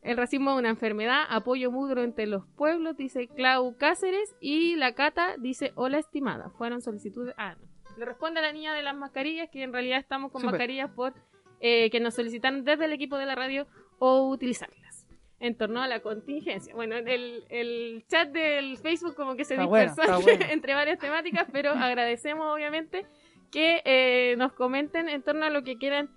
[0.02, 1.24] El racismo es una enfermedad.
[1.30, 4.36] Apoyo mudro entre los pueblos, dice Clau Cáceres.
[4.42, 6.50] Y la Cata dice: Hola, estimada.
[6.52, 7.34] Fueron solicitudes.
[7.38, 7.68] Ah, no.
[7.98, 11.14] Le responde a la niña de las mascarillas que en realidad estamos con mascarillas por
[11.60, 13.68] eh, que nos solicitan desde el equipo de la radio
[14.00, 15.08] o utilizarlas
[15.40, 16.74] en torno a la contingencia.
[16.76, 20.46] Bueno, el, el chat del Facebook como que se Está dispersó bueno.
[20.50, 23.06] entre varias temáticas, pero agradecemos obviamente
[23.52, 23.97] que eh,
[24.36, 26.10] nos comenten en torno a lo que quieran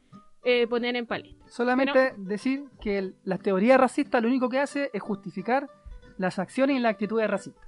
[0.42, 1.46] eh, poner en palestra.
[1.48, 5.68] Solamente decir que el- la teoría racista lo único que hace es justificar
[6.16, 7.62] las acciones y las actitudes racistas.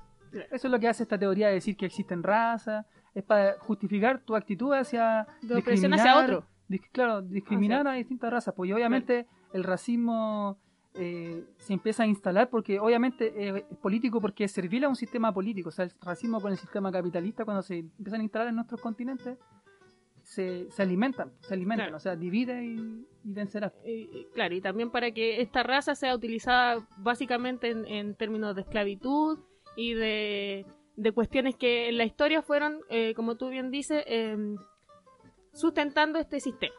[0.51, 4.21] Eso es lo que hace esta teoría de decir que existen razas, es para justificar
[4.21, 6.47] tu actitud hacia De opresión discriminar- hacia otro.
[6.71, 8.55] dis- claro, discriminar a distintas razas.
[8.55, 10.59] Pues y obviamente el racismo
[10.95, 14.97] eh, se empieza a instalar porque obviamente eh, es político porque es servil a un
[14.97, 15.69] sistema político.
[15.69, 18.81] O sea, el racismo con el sistema capitalista cuando se empiezan a instalar en nuestros
[18.81, 19.37] continentes
[20.35, 21.97] se, se alimentan, se alimentan, Claro.
[21.97, 22.77] o sea, divide y,
[23.25, 23.73] y vencerá.
[23.85, 28.63] Eh, claro, y también para que esta raza sea utilizada básicamente en, en términos de
[28.63, 29.39] esclavitud
[29.77, 30.67] y de,
[30.97, 34.37] de cuestiones que en la historia fueron, eh, como tú bien dices, eh,
[35.53, 36.75] sustentando este sistema,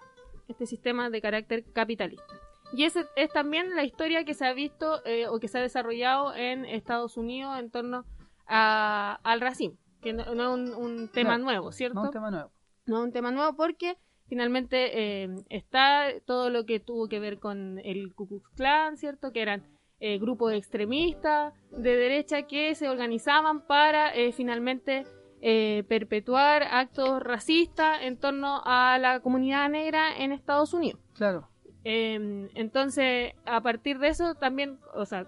[0.48, 2.34] este sistema de carácter capitalista.
[2.76, 5.62] Y esa es también la historia que se ha visto eh, o que se ha
[5.62, 8.04] desarrollado en Estados Unidos en torno
[8.48, 11.96] a- al racismo, que no, no es un, un tema nuevo, ¿cierto?
[12.00, 12.52] No, un tema nuevo.
[12.86, 17.40] No es un tema nuevo porque finalmente eh, está todo lo que tuvo que ver
[17.40, 19.32] con el Ku Klux Klan, ¿cierto?
[19.32, 19.64] Que eran
[20.00, 25.06] eh, grupos extremistas de derecha que se organizaban para eh, finalmente
[25.42, 31.02] eh, perpetuar actos racistas en torno a la comunidad negra en Estados Unidos.
[31.16, 31.50] Claro.
[31.84, 35.28] Eh, entonces, a partir de eso también, o sea,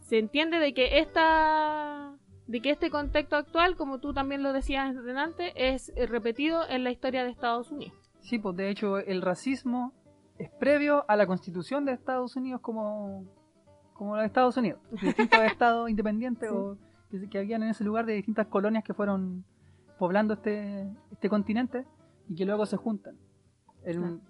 [0.00, 2.16] se entiende de que esta
[2.50, 6.82] de que este contexto actual, como tú también lo decías antes, es eh, repetido en
[6.82, 7.94] la historia de Estados Unidos.
[8.22, 9.92] Sí, pues de hecho el racismo
[10.36, 13.24] es previo a la constitución de Estados Unidos como,
[13.94, 14.80] como la de Estados Unidos.
[15.00, 16.76] Distintos estados independientes o
[17.08, 19.44] que, que habían en ese lugar de distintas colonias que fueron
[19.96, 21.86] poblando este, este continente
[22.28, 23.16] y que luego se juntan.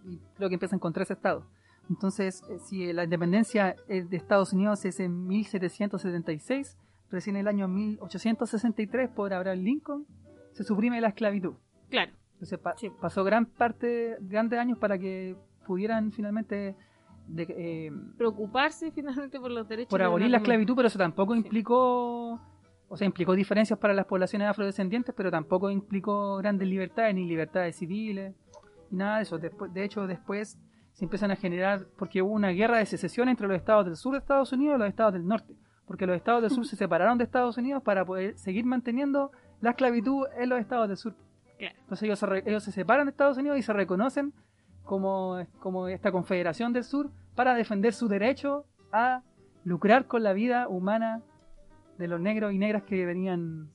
[0.04, 1.44] Y creo que empiezan con tres estados.
[1.88, 6.76] Entonces, eh, si la independencia eh, de Estados Unidos es en 1776,
[7.10, 10.06] recién en el año 1863 por Abraham Lincoln,
[10.52, 11.54] se suprime la esclavitud.
[11.90, 12.90] Claro, Entonces pa- Sí.
[13.00, 16.74] pasó gran parte, grandes años para que pudieran finalmente
[17.26, 19.90] de- eh, preocuparse finalmente por los derechos.
[19.90, 21.40] por abolir la esclavitud, pero eso tampoco Sí.
[21.40, 22.40] implicó,
[22.88, 27.76] o sea, implicó diferencias para las poblaciones afrodescendientes, pero tampoco implicó grandes libertades ni libertades
[27.76, 28.34] civiles
[28.90, 29.38] y nada de eso.
[29.38, 30.58] Después, de hecho, después
[30.92, 34.12] se empiezan a generar, porque hubo una guerra de secesión entre los estados del sur
[34.12, 35.54] de Estados Unidos y los estados del norte,
[35.90, 39.70] porque los estados del sur se separaron de Estados Unidos para poder seguir manteniendo la
[39.70, 41.16] esclavitud en los estados del sur.
[41.58, 44.32] Entonces ellos se, re- ellos se separan de Estados Unidos y se reconocen
[44.84, 49.22] como, como esta confederación del sur para defender su derecho a
[49.64, 51.22] lucrar con la vida humana
[51.98, 53.68] de los negros y negras que venían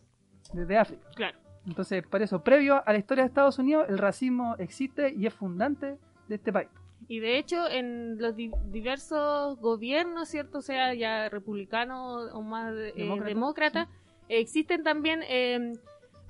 [0.53, 1.05] desde África.
[1.17, 1.37] Claro.
[1.67, 5.33] Entonces, por eso, previo a la historia de Estados Unidos, el racismo existe y es
[5.33, 5.97] fundante
[6.29, 6.69] de este país.
[7.07, 10.61] Y de hecho, en los di- diversos gobiernos, ¿cierto?
[10.61, 13.89] Sea ya republicano o más eh, Demócrata, demócrata,
[14.27, 15.73] existen también eh,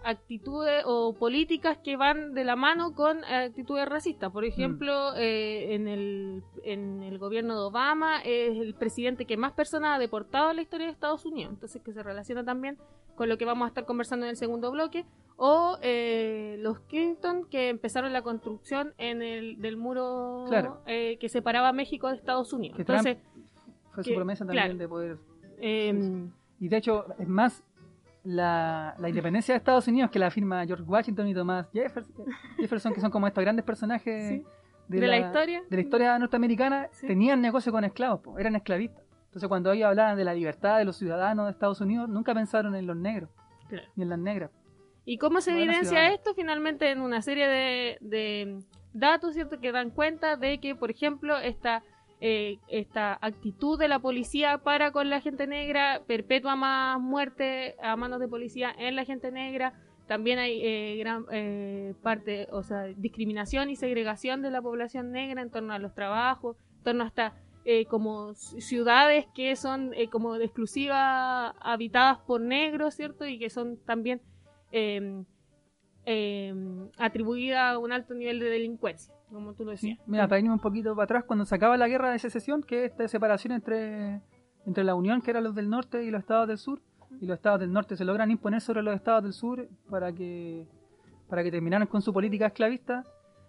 [0.06, 4.32] actitudes o políticas que van de la mano con actitudes racistas.
[4.32, 9.52] Por ejemplo, eh, en, el, en el gobierno de Obama es el presidente que más
[9.54, 11.54] personas ha deportado en la historia de Estados Unidos.
[11.54, 12.78] Entonces, que se relaciona también
[13.16, 15.06] con lo que vamos a estar conversando en el segundo bloque.
[15.38, 20.82] O eh, los Clinton que empezaron la construcción en el, del muro Claro.
[20.88, 22.78] eh, que separaba México de Estados Unidos.
[22.78, 23.18] Que Entonces,
[23.92, 24.78] Fue que- su promesa también claro.
[24.80, 25.18] de poder...
[25.60, 27.64] em, Y de hecho, es más,
[28.26, 32.26] la, la independencia de Estados Unidos que la firma George Washington y Thomas Jefferson,
[32.58, 34.44] Jefferson que son como estos grandes personajes Sí.
[34.88, 35.64] de, la, historia.
[35.70, 37.08] de la historia norteamericana, Sí.
[37.08, 39.04] tenían negocio con esclavos, po, eran esclavistas.
[39.26, 42.76] Entonces cuando ellos hablaban de la libertad de los ciudadanos de Estados Unidos, nunca pensaron
[42.76, 43.30] en los negros,
[43.70, 43.88] Claro.
[43.96, 44.52] ni en las negras.
[45.06, 46.34] ¿Y cómo se evidencia esto?
[46.34, 48.60] Finalmente en una serie de, de
[48.94, 49.60] datos, ¿cierto?
[49.60, 51.84] Que dan cuenta de que, por ejemplo, esta,
[52.22, 57.96] eh, esta actitud de la policía para con la gente negra perpetúa más muerte a
[57.96, 59.74] manos de policía en la gente negra.
[60.08, 65.42] También hay eh, gran eh, parte, o sea, discriminación y segregación de la población negra
[65.42, 67.34] en torno a los trabajos, en torno hasta
[67.66, 73.26] eh, como ci- ciudades que son eh, como de exclusiva habitadas por negros, ¿cierto?
[73.26, 74.22] Y que son también
[74.72, 75.24] eh,
[76.06, 76.54] eh,
[77.00, 80.00] atribuida a un alto nivel de delincuencia, como tú lo decías.
[80.06, 82.86] Mira, para irme un poquito para atrás, cuando se acaba la guerra de secesión, que
[82.86, 84.22] es esta separación entre,
[84.66, 86.82] entre la Unión, que eran los del norte, y los estados del sur,
[87.20, 90.68] y los estados del norte se logran imponer sobre los estados del sur para que,
[91.30, 93.04] para que terminaran con su política esclavista.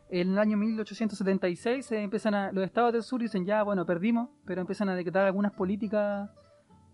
[0.08, 4.28] En el año 1876 se empiezan a, los estados del sur dicen ya, bueno, perdimos,
[4.44, 6.30] pero empiezan a decretar algunas políticas,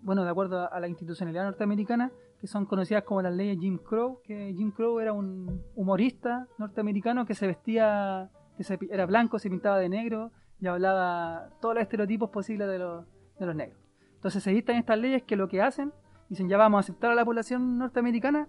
[0.01, 2.11] bueno, de acuerdo a, a la institucionalidad norteamericana,
[2.43, 7.25] que son conocidas como las leyes Jim Crow, que Jim Crow era un humorista norteamericano
[7.25, 12.31] que se vestía, que era blanco, se pintaba de negro y hablaba todos los estereotipos
[12.31, 13.05] posibles de los,
[13.39, 13.79] de los negros.
[14.15, 15.93] Entonces se dictan estas leyes que lo que hacen,
[16.29, 18.49] dicen ya vamos a aceptar a la población norteamericana,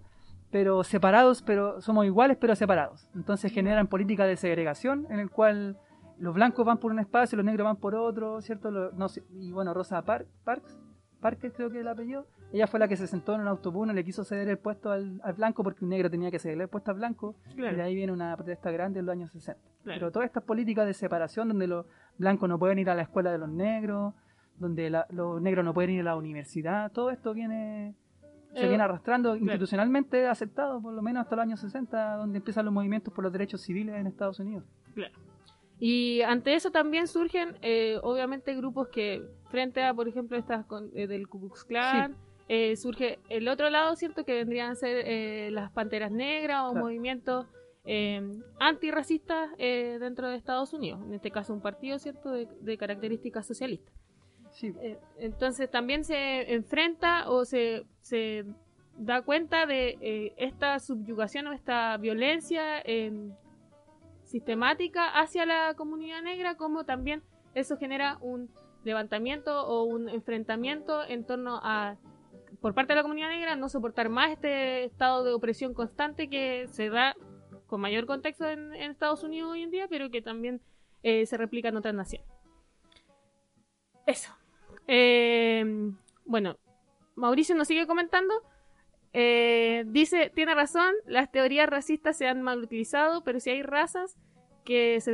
[0.50, 3.08] pero separados, pero somos iguales pero separados.
[3.14, 5.78] Entonces generan políticas de segregación en el cual
[6.18, 8.70] los blancos van por un espacio, los negros van por otro, ¿cierto?
[8.70, 10.78] Lo- no y bueno, Rosa Par- Parks,
[11.20, 13.86] Parker creo que es el apellido, ella fue la que se sentó en un autobús,
[13.86, 16.64] no le quiso ceder el puesto al, al blanco porque un negro tenía que cederle
[16.64, 19.60] el puesto al blanco, y de ahí viene una protesta grande en los años 60.
[19.82, 19.98] Claro.
[20.00, 21.86] Pero todas estas políticas de separación donde los
[22.18, 24.14] blancos no pueden ir a la escuela de los negros,
[24.58, 27.94] donde la- los negros no pueden ir a la universidad, todo esto viene
[28.54, 32.64] se Eh, viene arrastrando institucionalmente aceptado por lo menos hasta los años 60 donde empiezan
[32.64, 34.62] los movimientos por los derechos civiles en Estados Unidos.
[34.94, 35.12] Claro.
[35.80, 40.88] Y ante eso también surgen, eh, obviamente, grupos que, frente a, por ejemplo, estas con-
[40.94, 42.14] eh, del Ku Klux Klan,
[42.48, 44.24] eh, surge el otro lado, ¿cierto?
[44.24, 46.84] Que vendrían a ser eh, las Panteras Negras o Claro.
[46.86, 47.46] movimientos
[47.86, 48.22] eh,
[48.60, 51.00] antirracistas eh, dentro de Estados Unidos.
[51.06, 52.30] En este caso, un partido, ¿cierto?
[52.32, 53.92] De, de características socialistas.
[54.50, 58.44] Sí, Eh, entonces también se enfrenta o se, se
[58.96, 62.82] da cuenta de esta subyugación o esta violencia
[64.22, 67.22] sistemática hacia la comunidad negra, como también
[67.54, 68.48] eso genera un
[68.84, 71.96] levantamiento o un enfrentamiento en torno a,
[72.64, 76.66] por parte de la comunidad negra, no soportar más este estado de opresión constante que
[76.68, 77.14] se da
[77.66, 80.62] con mayor contexto en, Estados Unidos hoy en día, pero que también
[81.02, 82.26] eh, se replica en otras naciones.
[84.06, 84.34] Eso.
[84.88, 85.62] Eh,
[86.24, 86.56] bueno,
[87.16, 88.32] Mauricio nos sigue comentando.
[89.12, 94.16] Eh, dice, tiene razón, las teorías racistas se han mal utilizado, pero si hay razas
[94.64, 95.12] que se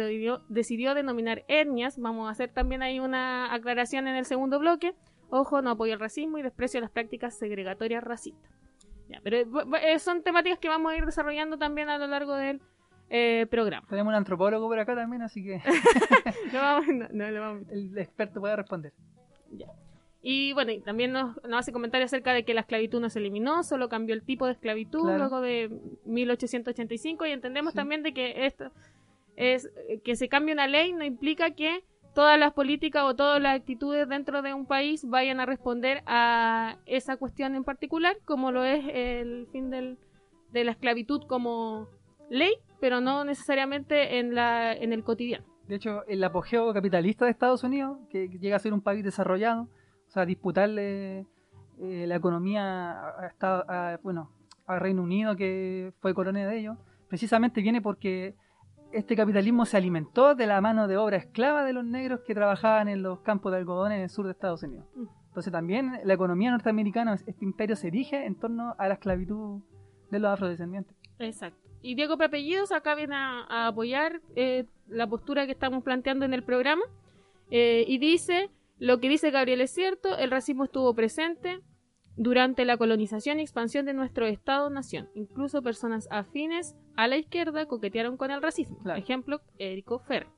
[0.48, 4.94] decidió denominar etnias, vamos a hacer también ahí una aclaración en el segundo bloque.
[5.30, 8.50] Ojo, no apoyo el racismo y desprecio las prácticas segregatorias racistas.
[9.08, 9.46] Ya, pero eh,
[9.94, 12.60] eh, son temáticas que vamos a ir desarrollando también a lo largo del
[13.08, 13.86] eh, programa.
[13.88, 15.60] tenemos un antropólogo por acá también, así que
[16.52, 18.92] No vamos- no- no lo vamos a el experto puede responder.
[20.22, 23.18] Y bueno, y también nos, nos hace comentarios acerca de que la esclavitud no se
[23.20, 25.16] eliminó, solo cambió el tipo de esclavitud Claro.
[25.18, 25.70] luego de
[26.04, 27.76] 1885 y entendemos Sí.
[27.76, 28.70] también de que esto
[29.36, 29.70] es
[30.04, 31.82] que se cambie una ley no implica que
[32.14, 36.76] todas las políticas o todas las actitudes dentro de un país vayan a responder a
[36.86, 39.98] esa cuestión en particular, como lo es el fin del,
[40.52, 41.88] de la esclavitud como
[42.30, 45.44] ley, pero no necesariamente en la en el cotidiano.
[45.68, 49.68] De hecho, el apogeo capitalista de Estados Unidos, que llega a ser un país desarrollado,
[50.08, 51.26] o sea, disputarle
[51.80, 54.32] eh, la economía a, a a- bueno,
[54.66, 56.76] a Reino Unido, que fue colonia de ellos,
[57.08, 58.34] precisamente viene porque
[58.93, 62.88] este capitalismo se alimentó de la mano de obra esclava de los negros que trabajaban
[62.88, 64.86] en los campos de algodón en el sur de Estados Unidos.
[64.95, 65.07] Mm.
[65.28, 69.62] Entonces también la economía norteamericana, este imperio se erige en torno a la esclavitud
[70.11, 70.97] de los afrodescendientes.
[71.18, 71.59] Exacto.
[71.82, 76.34] y Diego Papellidos acá viene a, a apoyar eh, la postura que estamos planteando en
[76.34, 76.82] el programa.
[77.51, 81.61] Eh, y dice, lo que dice Gabriel es cierto, el racismo estuvo presente
[82.16, 85.08] durante la colonización y expansión de nuestro Estado-nación.
[85.14, 88.78] Incluso personas afines a la izquierda coquetearon con el racismo.
[88.82, 88.98] Claro.
[88.98, 90.28] Ejemplo, Érico Ferri.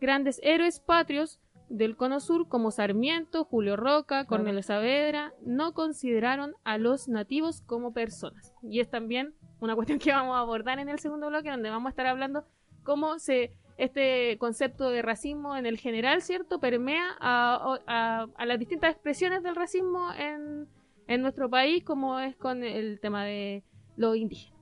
[0.00, 1.40] Grandes héroes patrios
[1.70, 7.94] del Cono Sur como Sarmiento, Julio Roca, Cornelio Saavedra, no consideraron a los nativos como
[7.94, 8.52] personas.
[8.62, 11.86] Y es también una cuestión que vamos a abordar en el segundo bloque, donde vamos
[11.86, 12.44] a estar hablando
[12.82, 16.60] cómo se este concepto de racismo en el general, ¿cierto?
[16.60, 20.68] Permea a, a- a las distintas expresiones del racismo en,
[21.06, 23.64] en nuestro país, como es con el tema de
[23.96, 24.60] los indígenas.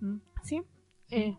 [0.00, 0.16] Mm.
[0.42, 0.62] ¿Sí?
[1.10, 1.36] Eh,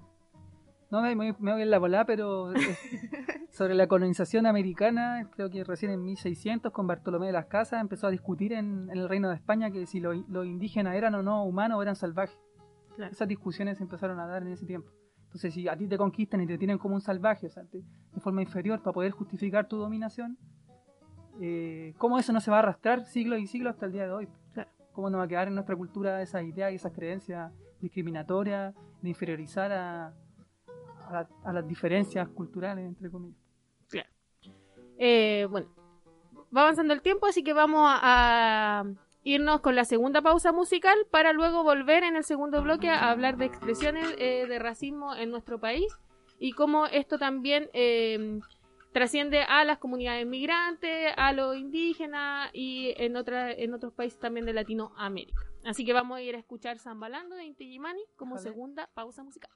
[0.92, 2.56] No, me, me, voy en la volada, pero eh,
[3.52, 8.08] sobre la colonización americana, creo que recién en 1600 con Bartolomé de las Casas empezó
[8.08, 11.24] a discutir en, en el Reino de España que si lo- los indígenas eran o
[11.24, 12.40] no humanos o eran salvajes.
[12.96, 13.12] Claro.
[13.12, 14.90] Esas discusiones se empezaron a dar en ese tiempo.
[15.26, 17.80] Entonces, si a ti te conquistan y te tienen como un salvaje, o sea, te-
[18.14, 20.38] de forma inferior para poder justificar tu dominación,
[21.42, 24.12] eh, ¿cómo eso no se va a arrastrar siglos y siglos hasta el día de
[24.12, 24.28] hoy?
[24.54, 24.70] Claro.
[24.94, 29.10] ¿Cómo no va a quedar en nuestra cultura esas ideas y esas creencias discriminatorias de
[29.10, 33.38] inferiorizar a, a, la- a las diferencias culturales, entre comillas?
[34.98, 35.68] Eh, bueno,
[36.56, 38.86] va avanzando el tiempo, así que vamos a, a
[39.24, 43.36] irnos con la segunda pausa musical para luego volver en el segundo bloque a hablar
[43.36, 45.88] de expresiones eh, de racismo en nuestro país
[46.40, 48.40] y cómo esto también eh,
[48.96, 54.46] trasciende a las comunidades migrantes, a los indígenas y en, otra, en otros países también
[54.46, 55.42] de Latinoamérica.
[55.66, 59.52] Así que vamos a ir a escuchar Zambalando de Inti Illimani como segunda pausa musical.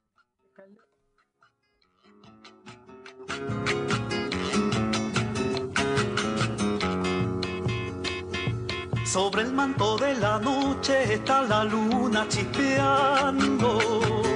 [9.06, 14.29] Sobre el manto de la noche está la luna chispeando.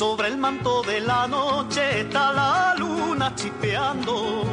[0.00, 4.44] Sobre el manto de la noche está la luna chispeando.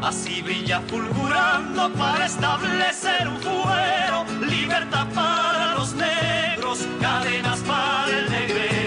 [0.00, 4.24] Así brilla fulgurando para establecer un fuero.
[4.48, 8.85] Libertad para los negros, cadenas para el negrero.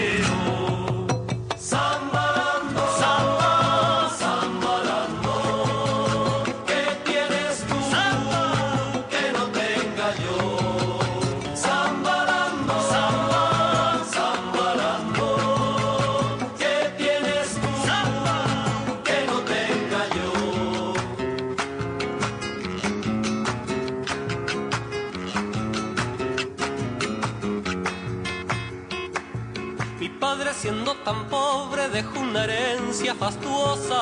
[31.90, 34.00] Dejó una herencia fastuosa.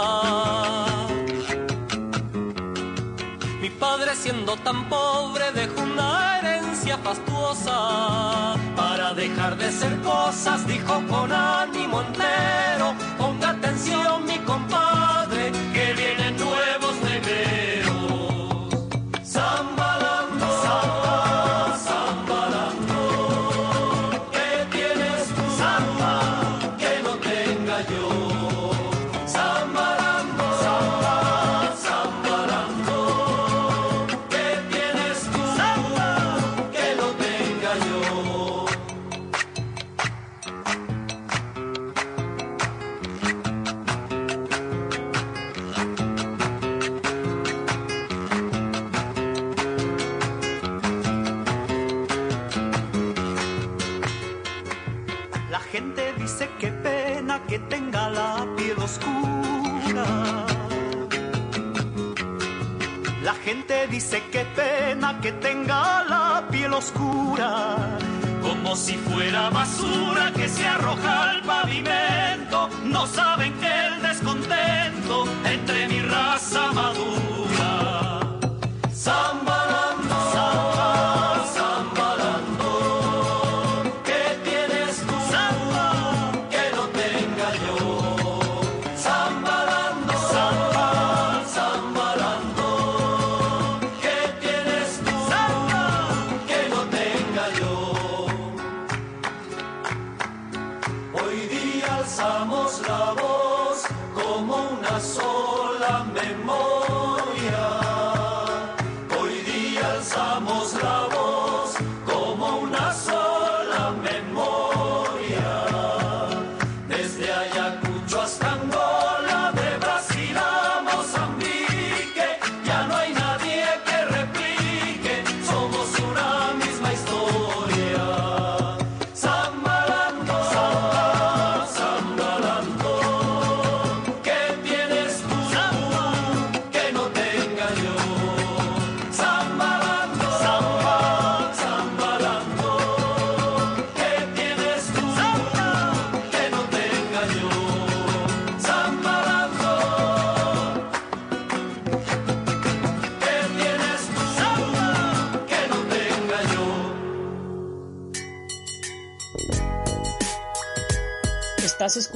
[3.61, 8.57] Mi padre siendo tan pobre dejó una herencia fastuosa.
[8.77, 12.95] Para dejar de ser cosas dijo con ánimo entero.
[13.17, 16.28] Ponga atención mi compadre que vienen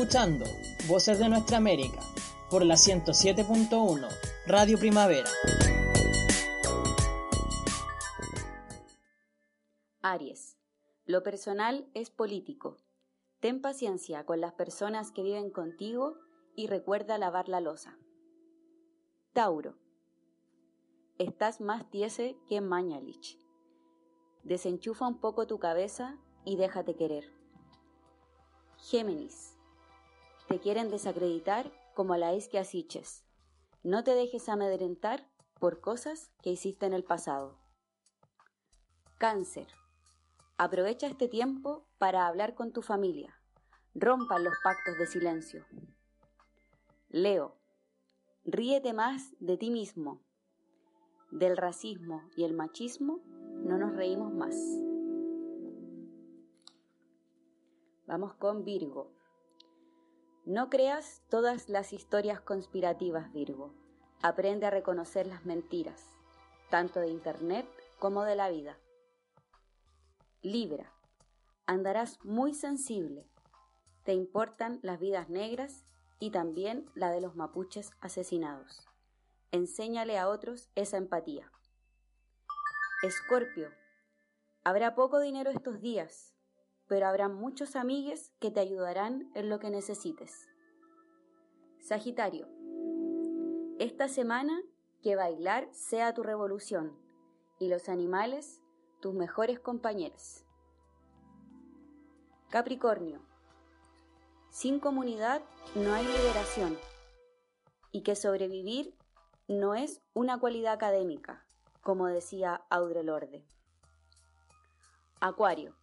[0.03, 0.47] escuchando
[0.89, 2.01] Voces de Nuestra América
[2.51, 4.09] por la 107.1
[4.49, 5.31] Radio Primavera.
[10.03, 10.59] Aries.
[11.07, 12.79] Lo personal es político.
[13.39, 16.17] Ten paciencia con las personas que viven contigo
[16.57, 17.97] y recuerda lavar la losa.
[19.33, 19.77] Tauro.
[21.19, 23.39] Estás más tiese que Mañalich.
[24.43, 27.33] Desenchufa un poco tu cabeza y déjate querer.
[28.79, 29.52] Géminis.
[30.53, 33.25] Te quieren desacreditar como a la isquia asiches.
[33.83, 35.27] No te dejes amedrentar
[35.59, 37.57] por cosas que hiciste en el pasado.
[39.17, 39.69] Cáncer.
[40.59, 43.35] Aprovecha este tiempo para hablar con tu familia.
[43.95, 45.65] Rompan los pactos de silencio.
[47.09, 47.57] Leo.
[48.45, 50.21] Ríete más de ti mismo.
[51.31, 53.21] Del racismo y el machismo
[53.65, 54.55] no nos reímos más.
[58.07, 59.22] Vamos con Virgo.
[60.45, 63.73] No creas todas las historias conspirativas, Virgo.
[64.23, 66.05] Aprende a reconocer las mentiras,
[66.69, 67.65] tanto de Internet
[68.01, 68.77] como de la vida.
[70.43, 70.93] Libra.
[71.67, 73.31] Andarás muy sensible.
[74.03, 75.85] Te importan las vidas negras
[76.19, 78.89] y también la de los mapuches asesinados.
[79.53, 81.53] Enséñale a otros esa empatía.
[83.05, 83.71] Escorpio.
[84.65, 86.35] Habrá poco dinero estos días,
[86.93, 90.47] pero habrá muchos amigues que te ayudarán en lo que necesites.
[91.81, 92.47] Sagitario.
[93.79, 94.61] Esta semana
[95.03, 96.95] que bailar sea tu revolución
[97.59, 98.61] y los animales
[99.01, 100.45] tus mejores compañeros.
[102.51, 103.23] Capricornio.
[104.51, 105.41] Sin comunidad
[105.75, 106.77] no hay liberación
[107.91, 108.95] y que sobrevivir
[109.49, 111.47] no es una cualidad académica,
[111.81, 113.47] como decía Audre Lorde.
[115.21, 115.75] Acuario.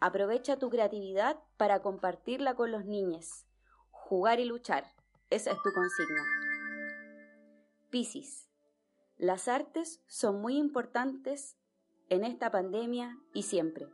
[0.00, 3.44] Aprovecha tu creatividad para compartirla con los niños.
[3.90, 4.84] Jugar y luchar.
[5.28, 6.24] Esa es tu consigna.
[7.90, 8.48] Piscis.
[9.18, 11.58] Las artes son muy importantes
[12.08, 13.88] en esta pandemia y siempre.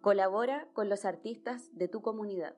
[0.00, 2.56] Colabora con los artistas de tu comunidad.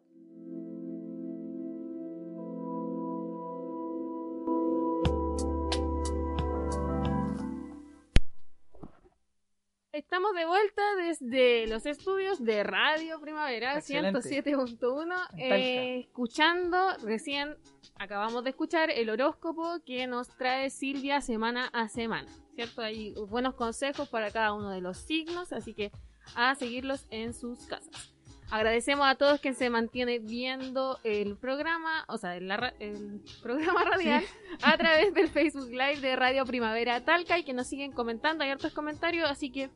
[9.98, 14.20] Estamos de vuelta desde los estudios de Radio Primavera Excelente.
[14.20, 17.56] 107.1, eh, escuchando, recién
[17.96, 22.80] acabamos de escuchar el horóscopo que nos trae Silvia semana a semana, ¿cierto?
[22.80, 25.90] Hay buenos consejos para cada uno de los signos, así que
[26.36, 28.14] a seguirlos en sus casas.
[28.50, 34.24] Agradecemos a todos que se mantiene viendo el programa, o sea, el programa radial
[34.62, 38.50] a través del Facebook Live de Radio Primavera Talca y que nos siguen comentando, hay
[38.50, 39.70] hartos comentarios, así que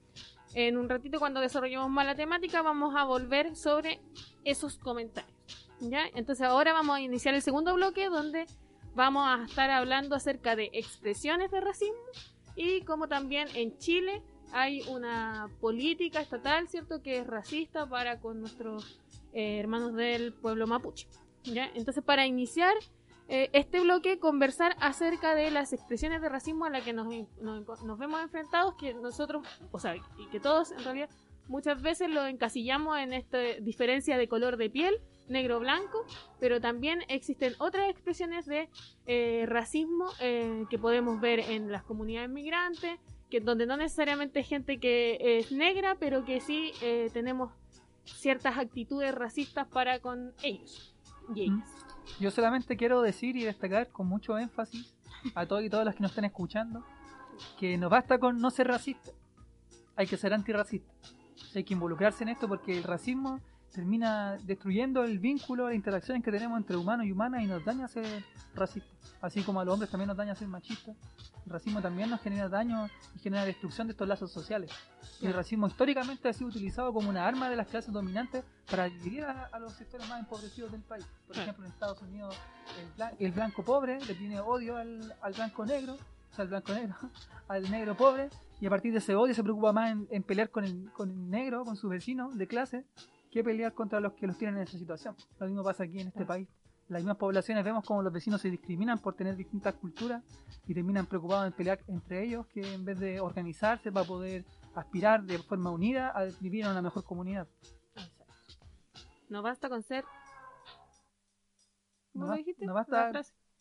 [0.54, 4.00] en un ratito cuando desarrollemos más la temática vamos a volver sobre
[4.44, 5.32] esos comentarios.
[5.80, 6.04] ¿Ya?
[6.14, 8.46] Entonces ahora vamos a iniciar el segundo bloque donde
[8.94, 11.98] vamos a estar hablando acerca de expresiones de racismo
[12.54, 14.22] y como también en Chile
[14.52, 19.00] hay una política estatal, ¿cierto?, que es racista para con nuestros
[19.32, 21.06] eh, hermanos del pueblo mapuche.
[21.44, 21.70] ¿ya?
[21.74, 22.74] Entonces, para iniciar
[23.28, 27.08] eh, este bloque, conversar acerca de las expresiones de racismo a las que nos,
[27.98, 31.08] vemos enfrentados, que nosotros, o sea, y que todos en realidad
[31.48, 36.04] muchas veces lo encasillamos en esta diferencia de color de piel, negro-blanco,
[36.40, 38.68] pero también existen otras expresiones de
[39.06, 42.98] eh, racismo que podemos ver en las comunidades migrantes,
[43.32, 47.50] que donde no necesariamente hay gente que es negra, pero que sí eh, tenemos
[48.04, 50.94] ciertas actitudes racistas para con ellos
[51.34, 51.66] y ellas.
[52.20, 54.94] Yo solamente quiero decir y destacar con mucho énfasis
[55.34, 56.84] a todos y todas las que nos están escuchando
[57.58, 59.12] que no basta con no ser racista,
[59.96, 60.92] hay que ser antirracista.
[61.54, 63.40] Hay que involucrarse en esto porque el racismo
[63.72, 67.88] termina destruyendo el vínculo, las interacciones que tenemos entre humanos y humanas y nos daña
[67.88, 68.92] ser racistas.
[69.20, 70.96] Así como a los hombres también nos daña ser machistas.
[71.46, 74.70] El racismo también nos genera daño y genera destrucción de estos lazos sociales.
[75.20, 78.84] Y el racismo históricamente ha sido utilizado como una arma de las clases dominantes para
[78.84, 81.06] dividir a, a los sectores más empobrecidos del país.
[81.26, 82.36] Por ejemplo, en Estados Unidos
[82.80, 86.48] el, blan- el blanco pobre le tiene odio al, al blanco negro, o sea, al
[86.48, 86.94] blanco negro,
[87.48, 88.28] al negro pobre,
[88.60, 91.10] y a partir de ese odio se preocupa más en, en pelear con el, con
[91.10, 92.84] el negro, con sus vecinos de clase,
[93.32, 95.16] que pelear contra los que los tienen en esa situación.
[95.40, 96.46] Lo mismo pasa aquí en este país.
[96.88, 100.22] Las mismas poblaciones vemos como los vecinos se discriminan por tener distintas culturas
[100.66, 105.22] y terminan preocupados en pelear entre ellos que en vez de organizarse para poder aspirar
[105.24, 107.48] de forma unida a vivir en una mejor comunidad.
[109.30, 110.04] No basta con ser.
[112.12, 112.66] No ¿Cómo ba- lo dijiste?
[112.66, 113.12] no basta.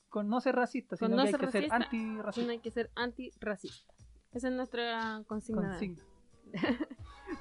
[0.09, 2.45] Con no ser racista, sino no que hay ser que ser racista, antirracista.
[2.45, 3.93] No hay que ser antirracista.
[4.34, 5.69] Esa es nuestra consigna.
[5.69, 6.03] Consigna.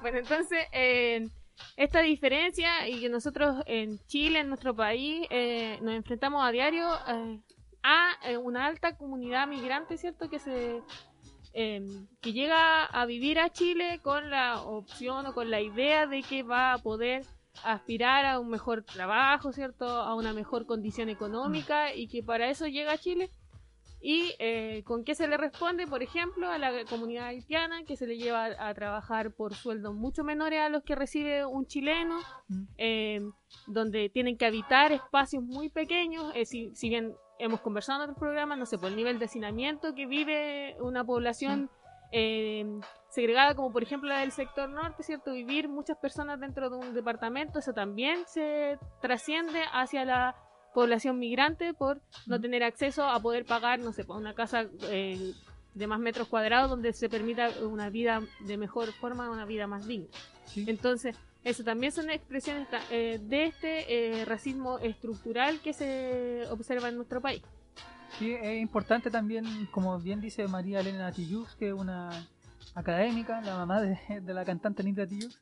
[0.01, 1.29] Bueno, entonces, eh,
[1.75, 6.87] esta diferencia y que nosotros en Chile, en nuestro país, eh, nos enfrentamos a diario
[7.07, 7.39] eh,
[7.83, 10.29] a eh, una alta comunidad migrante, ¿cierto?
[10.29, 10.81] Que se
[11.53, 16.23] em, que llega a vivir a Chile con la opción o con la idea de
[16.23, 17.25] que va a poder
[17.63, 19.85] aspirar a un mejor trabajo, ¿cierto?
[19.85, 23.29] A una mejor condición económica y que para eso llega a Chile.
[24.03, 25.85] ¿Y eh, con qué se le responde?
[25.85, 30.23] Por ejemplo, a la comunidad haitiana que se le lleva a, trabajar por sueldos mucho
[30.23, 32.17] menores a los que recibe un chileno,
[32.77, 33.21] eh,
[33.67, 36.31] donde tienen que habitar espacios muy pequeños.
[36.33, 39.25] Eh, si, si, bien hemos conversado en otros programas, no sé, por el nivel de
[39.25, 41.69] hacinamiento que vive una población
[43.07, 45.31] segregada como por ejemplo la del sector norte, ¿cierto?
[45.31, 50.35] Vivir muchas personas dentro de un departamento, eso también se trasciende hacia la
[50.73, 55.33] población migrante por no tener acceso a poder pagar, no sé, una casa eh,
[55.73, 59.87] de más metros cuadrados donde se permita una vida de mejor forma, una vida más
[59.87, 60.07] digna.
[60.55, 66.95] Entonces, eso también son expresiones eh, de este eh, racismo estructural que se observa en
[66.95, 67.41] nuestro país.
[68.19, 72.27] Sí, es importante también, como bien dice María Elena Tillus, que es una
[72.75, 75.39] académica, la mamá de, la cantante Anita Tillus,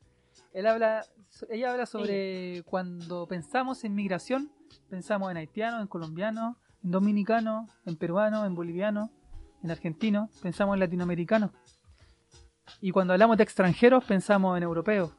[0.52, 1.04] él habla,
[1.50, 4.50] ella habla sobre cuando pensamos en migración,
[4.88, 9.10] pensamos en haitiano, en colombiano, en dominicano, en peruano, en boliviano,
[9.62, 11.52] en argentino, pensamos en latinoamericano.
[12.80, 15.12] Y cuando hablamos de extranjeros, pensamos en europeos,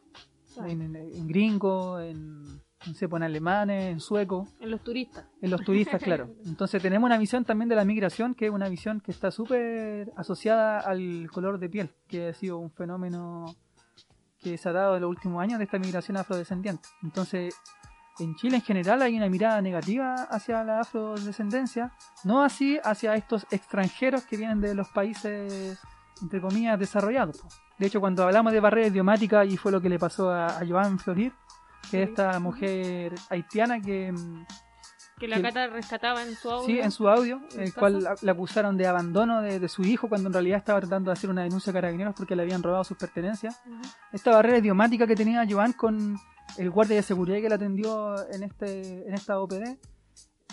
[0.66, 4.48] en, en, en gringos, en, no sé, pues, en alemanes, en sueco.
[4.60, 5.26] En los turistas.
[5.42, 6.30] En los turistas, claro.
[6.46, 10.12] Entonces tenemos una visión también de la migración, que es una visión que está súper
[10.16, 13.56] asociada al color de piel, que ha sido un fenómeno
[14.40, 16.90] que se ha dado en los últimos años de esta migración afrodescendiente.
[17.04, 17.56] Entonces,
[18.22, 21.92] en Chile en general hay una mirada negativa hacia la afrodescendencia,
[22.24, 25.80] no así hacia estos extranjeros que vienen de los países,
[26.22, 27.42] entre comillas, desarrollados.
[27.78, 30.68] De hecho, cuando hablamos de barrera idiomática, y fue lo que le pasó a, a
[30.68, 31.34] Joan Florir,
[31.90, 34.12] que es esta mujer haitiana que...
[34.12, 34.46] Mm,
[35.20, 36.66] que la Cata rescataba en su audio.
[36.66, 40.34] Sí, en su audio, el cual la, acusaron de abandono de, su hijo cuando en
[40.34, 43.62] realidad estaba tratando de hacer una denuncia a carabineros porque le habían robado sus pertenencias.
[44.12, 46.18] Esta barrera idiomática que tenía Joan con
[46.58, 49.78] el guardia de seguridad que la atendió en, este, en esta OPD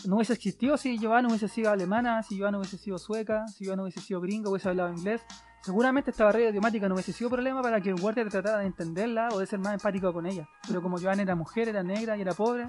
[0.07, 3.81] no hubiese existido si Joan hubiese sido alemana, si Joan hubiese sido sueca, si Joan
[3.81, 5.23] hubiese sido gringo, hubiese hablado inglés.
[5.63, 9.29] Seguramente esta barrera idiomática no hubiese sido problema para que el guardia tratara de entenderla
[9.33, 10.49] o de ser más empático con ella.
[10.67, 12.69] Pero como Joan era mujer, era negra y era pobre,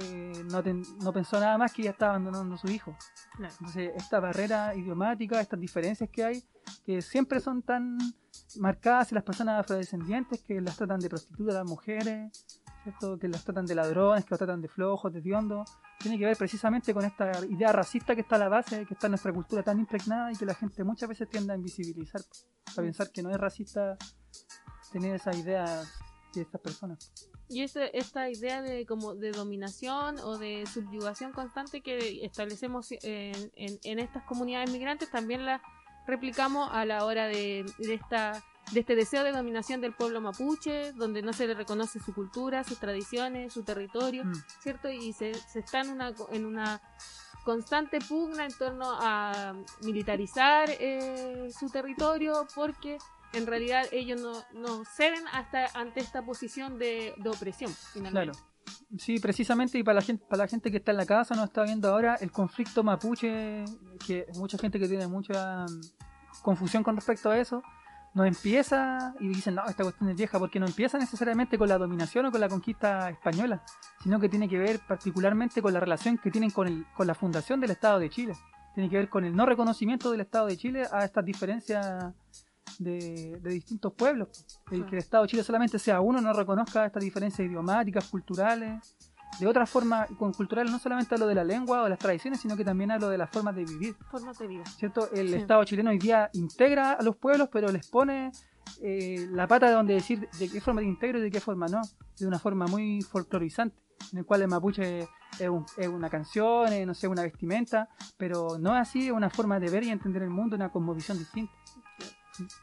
[0.00, 0.62] eh, no,
[1.02, 2.96] no, pensó nada más que ella estaba abandonando a su hijo.
[3.38, 6.44] Entonces, esta barrera idiomática, estas diferencias que hay,
[6.84, 7.98] que siempre son tan
[8.60, 12.57] marcadas en las personas afrodescendientes que las tratan de prostitutas a las mujeres,
[12.90, 13.18] ¿cierto?
[13.18, 16.36] que las tratan de ladrones, que las tratan de flojos, de tiondos, tiene que ver
[16.36, 19.62] precisamente con esta idea racista que está a la base, que está en nuestra cultura
[19.62, 22.20] tan impregnada y que la gente muchas veces tiende a invisibilizar,
[22.76, 23.96] a pensar que no es racista
[24.92, 25.82] tener esa idea
[26.34, 27.12] de estas personas.
[27.48, 33.50] Y este, esta idea de como de dominación o de subyugación constante que establecemos en,
[33.56, 35.62] en, estas comunidades migrantes también la
[36.08, 38.42] replicamos a la hora de, de esta
[38.72, 42.64] de este deseo de dominación del pueblo mapuche, donde no se le reconoce su cultura,
[42.64, 44.32] sus tradiciones, su territorio, mm.
[44.60, 44.90] ¿cierto?
[44.90, 46.80] Y se, se está en una, en una
[47.44, 52.98] constante pugna en torno a militarizar eh, su territorio porque
[53.32, 58.32] en realidad ellos no, no ceden hasta ante esta posición de, de opresión finalmente.
[58.32, 58.48] Claro.
[58.98, 61.44] Sí, precisamente, y para la gente, para la gente que está en la casa, no
[61.44, 63.64] está viendo ahora el conflicto mapuche,
[64.06, 65.66] que mucha gente que tiene mucha
[66.42, 67.62] confusión con respecto a eso,
[68.14, 71.78] no empieza, y dicen, no, esta cuestión es vieja, porque no empieza necesariamente con la
[71.78, 73.62] dominación o con la conquista española,
[74.02, 77.14] sino que tiene que ver particularmente con la relación que tienen con, el, con la
[77.14, 78.32] fundación del Estado de Chile.
[78.74, 82.14] Tiene que ver con el no reconocimiento del Estado de Chile a estas diferencias
[82.78, 84.28] de, distintos pueblos.
[84.68, 88.96] que el Estado de Chile solamente sea uno, no reconozca estas diferencias idiomáticas, culturales,
[89.38, 92.40] de otra forma, con cultural no solamente hablo de la lengua o de las tradiciones,
[92.40, 93.94] sino que también hablo de las formas de vivir.
[94.10, 94.64] Formas de vida.
[94.64, 95.08] ¿Cierto?
[95.12, 98.32] El Estado chileno hoy día integra a los pueblos, pero les pone
[98.82, 101.68] eh, la pata de donde decir de qué forma te integro y de qué forma
[101.68, 101.80] no.
[102.18, 103.76] De una forma muy folclorizante,
[104.12, 105.08] en el cual el mapuche
[105.38, 109.84] es, una canción, no sé, una vestimenta, pero no así, es una forma de ver
[109.84, 111.52] y entender el mundo, una cosmovisión distinta.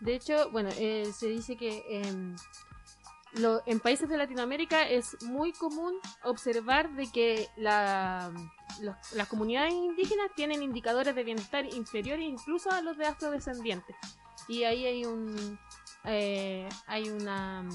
[0.01, 1.83] De hecho, bueno, eh, se dice que
[3.35, 8.31] em, en países de Latinoamérica es muy común observar de que las
[9.29, 13.95] comunidades indígenas tienen indicadores de bienestar inferiores incluso a los de afrodescendientes.
[14.47, 15.59] Y ahí hay un
[16.05, 17.65] eh, hay una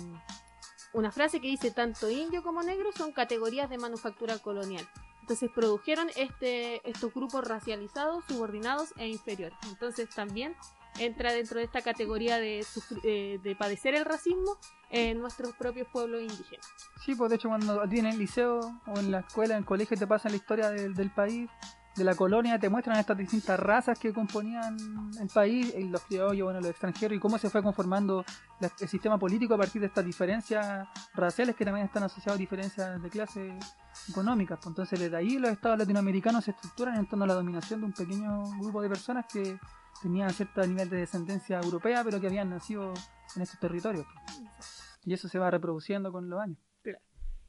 [1.11, 4.87] frase que dice tanto indio como negro son categorías de manufactura colonial.
[5.31, 9.57] Entonces produjeron este, estos grupos racializados, subordinados e inferiores.
[9.69, 10.57] Entonces también
[10.99, 12.67] entra dentro de esta categoría de,
[13.05, 14.59] eh, de padecer el racismo
[14.91, 16.67] en nuestros propios pueblos indígenas.
[17.05, 19.61] Sí, pues de hecho cuando a ti en el liceo o en la escuela, en
[19.61, 21.49] el colegio te pasan la historia del, del país,
[21.97, 24.77] de la colonia, te muestran estas distintas razas que componían
[25.21, 28.25] el país, y los criollos, bueno, los extranjeros, y cómo se fue conformando
[28.61, 32.39] la- el sistema político a partir de estas diferencias raciales que también están asociadas a
[32.39, 33.59] diferencias de clase
[34.09, 34.59] económicas.
[34.59, 37.87] Pues entonces desde ahí los estados latinoamericanos se estructuran en torno a la dominación de
[37.87, 39.59] un pequeño grupo de personas que
[40.01, 42.95] tenían cierto nivel de descendencia europea, pero que habían nacido
[43.37, 44.07] en estos territorios.
[44.57, 44.80] pues.
[45.05, 46.59] Y eso se va reproduciendo con los años.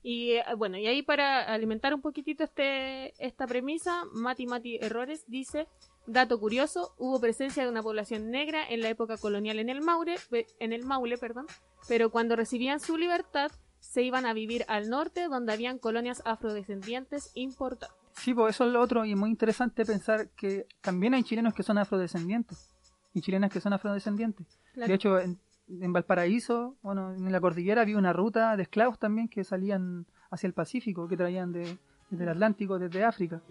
[0.04, 5.26] Y eh, bueno, y ahí para alimentar un poquitito este, esta premisa, Mati Mati Errores
[5.28, 5.68] dice,
[6.08, 10.16] dato curioso, hubo presencia de una población negra en la época colonial en el Maule,
[10.60, 11.46] en el Maule, perdón,
[11.88, 17.32] pero cuando recibían su libertad se iban a vivir al norte donde habían colonias afrodescendientes
[17.36, 17.98] importantes.
[18.14, 21.64] Sí, pues eso es lo otro y muy interesante pensar que también hay chilenos que
[21.64, 22.76] son afrodescendientes
[23.14, 24.60] y chilenas que son afrodescendientes.
[24.74, 24.88] Claro.
[24.88, 29.28] De hecho, en, en Valparaíso, bueno, en la cordillera había una ruta de esclavos también
[29.28, 31.78] que salían hacia el Pacífico, que traían de,
[32.10, 33.42] desde el Atlántico, desde África.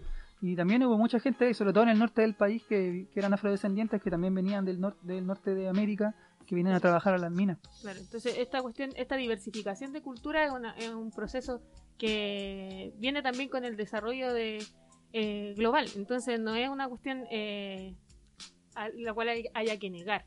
[0.41, 3.33] Y también hubo mucha gente, sobre todo en el norte del país, que, que eran
[3.33, 6.15] afrodescendientes, que también venían del, nor- del norte de América,
[6.47, 7.59] que vienen a trabajar a las minas.
[7.81, 11.61] Claro, entonces esta cuestión, esta diversificación de cultura es, una- es un proceso
[11.99, 14.63] que viene también con el desarrollo de
[15.13, 15.85] eh, global.
[15.95, 17.95] Entonces no es una cuestión eh,
[18.75, 20.25] a la cual hay- haya que negar.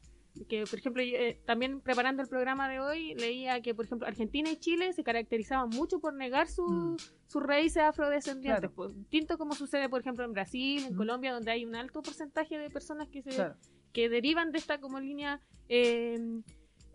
[0.49, 4.07] Que, por ejemplo, yo, eh, también preparando el programa de hoy, leía que, por ejemplo,
[4.09, 6.97] Argentina y Chile se caracterizaban mucho por negar Mm.
[7.29, 8.61] sus raíces afrodescendientes.
[8.61, 8.75] Claro.
[8.75, 10.97] Pues, distinto como sucede, por ejemplo, en Brasil, en Mm.
[10.97, 13.55] Colombia, donde hay un alto porcentaje de personas que se Claro.
[13.93, 16.19] que derivan de esta como línea eh,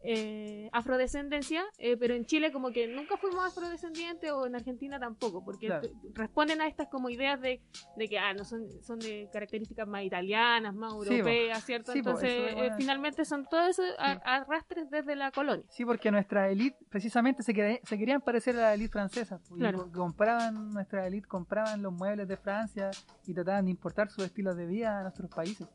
[0.03, 5.43] eh, afrodescendencia, eh, pero en Chile como que nunca fuimos afrodescendientes o en Argentina tampoco,
[5.43, 5.87] porque Claro.
[6.13, 7.61] responden a estas como ideas de,
[7.95, 11.91] de que ah, no son, son de características más italianas, más Sí, europeas, ¿cierto?
[11.91, 13.85] Sí, Entonces, eh, finalmente son todos esos
[14.23, 15.65] arrastres desde la colonia.
[15.69, 19.39] Sí, porque nuestra élite precisamente se, quería- se querían parecer a la élite francesa.
[19.51, 19.85] y Claro.
[19.85, 22.91] co- compraban, nuestra élite compraban los muebles de Francia
[23.27, 25.67] y trataban de importar sus estilos de vida a nuestros países.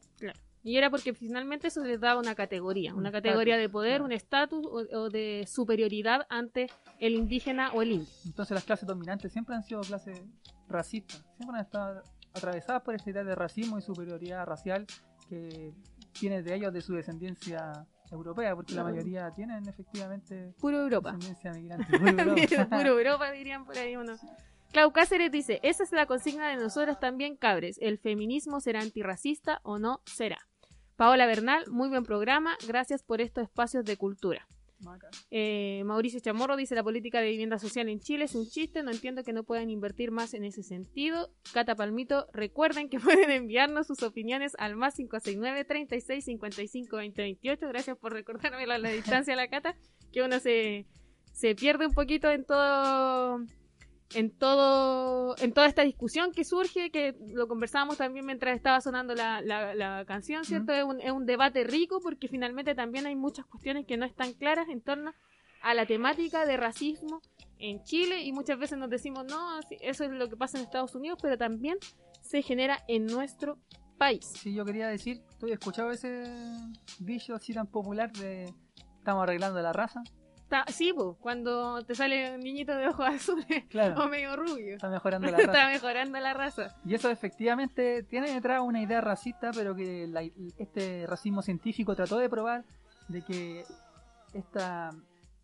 [0.64, 4.12] Y era porque finalmente eso les daba una categoría, Un una categoría de poder, un
[4.12, 8.08] estatus o, o de superioridad ante el indígena o el indio.
[8.24, 10.22] Entonces las clases dominantes siempre han sido clases
[10.66, 12.02] racistas, siempre han estado
[12.32, 14.86] atravesadas por esta idea de racismo y superioridad racial
[15.28, 15.72] que
[16.20, 21.12] viene de ellos de su descendencia europea, porque la mayoría tienen efectivamente Puro Europa.
[21.12, 21.98] descendencia migrante.
[21.98, 22.76] puro Europa.
[22.76, 24.14] puro Europa dirían por ahí uno.
[24.72, 27.76] Clau Cáceres dice, esa es la consigna de nosotras también, cabres.
[27.80, 30.38] ¿El feminismo será antirracista o no será?
[30.97, 32.57] Paola Bernal, muy buen programa.
[32.66, 34.47] Gracias por estos espacios de cultura.
[35.30, 38.82] Eh, Mauricio Chamorro dice, la política de vivienda social en Chile es un chiste.
[38.82, 41.30] No entiendo que no puedan invertir más en ese sentido.
[41.53, 47.68] Cata Palmito, recuerden que pueden enviarnos sus opiniones al más 569 36 55 20 28.
[47.68, 49.76] Gracias por recordarme la, la distancia a la Cata,
[50.12, 50.86] que uno se,
[51.32, 53.40] se pierde un poquito en todo
[54.14, 59.14] en todo en toda esta discusión que surge que lo conversábamos también mientras estaba sonando
[59.14, 63.16] la, la, la canción cierto es, un, es un debate rico porque finalmente también hay
[63.16, 65.12] muchas cuestiones que no están claras en torno
[65.62, 67.22] a la temática de racismo
[67.59, 70.94] en Chile y muchas veces nos decimos no eso es lo que pasa en Estados
[70.94, 71.78] Unidos pero también
[72.20, 73.59] se genera en nuestro
[73.98, 74.32] país.
[74.40, 76.24] Sí, yo quería decir, ¿tú has escuchado ese
[76.98, 78.52] dicho así tan popular de
[78.98, 80.02] estamos arreglando la raza?
[80.49, 84.05] Ta- sí po, cuando te sale un niñito de ojos azules Claro.
[84.05, 85.45] o medio rubio Está mejorando la raza.
[85.53, 90.22] está mejorando la raza Y eso efectivamente tiene detrás una idea racista, pero que la-
[90.59, 92.64] este racismo científico trató de probar
[93.09, 93.64] de que
[94.34, 94.90] esta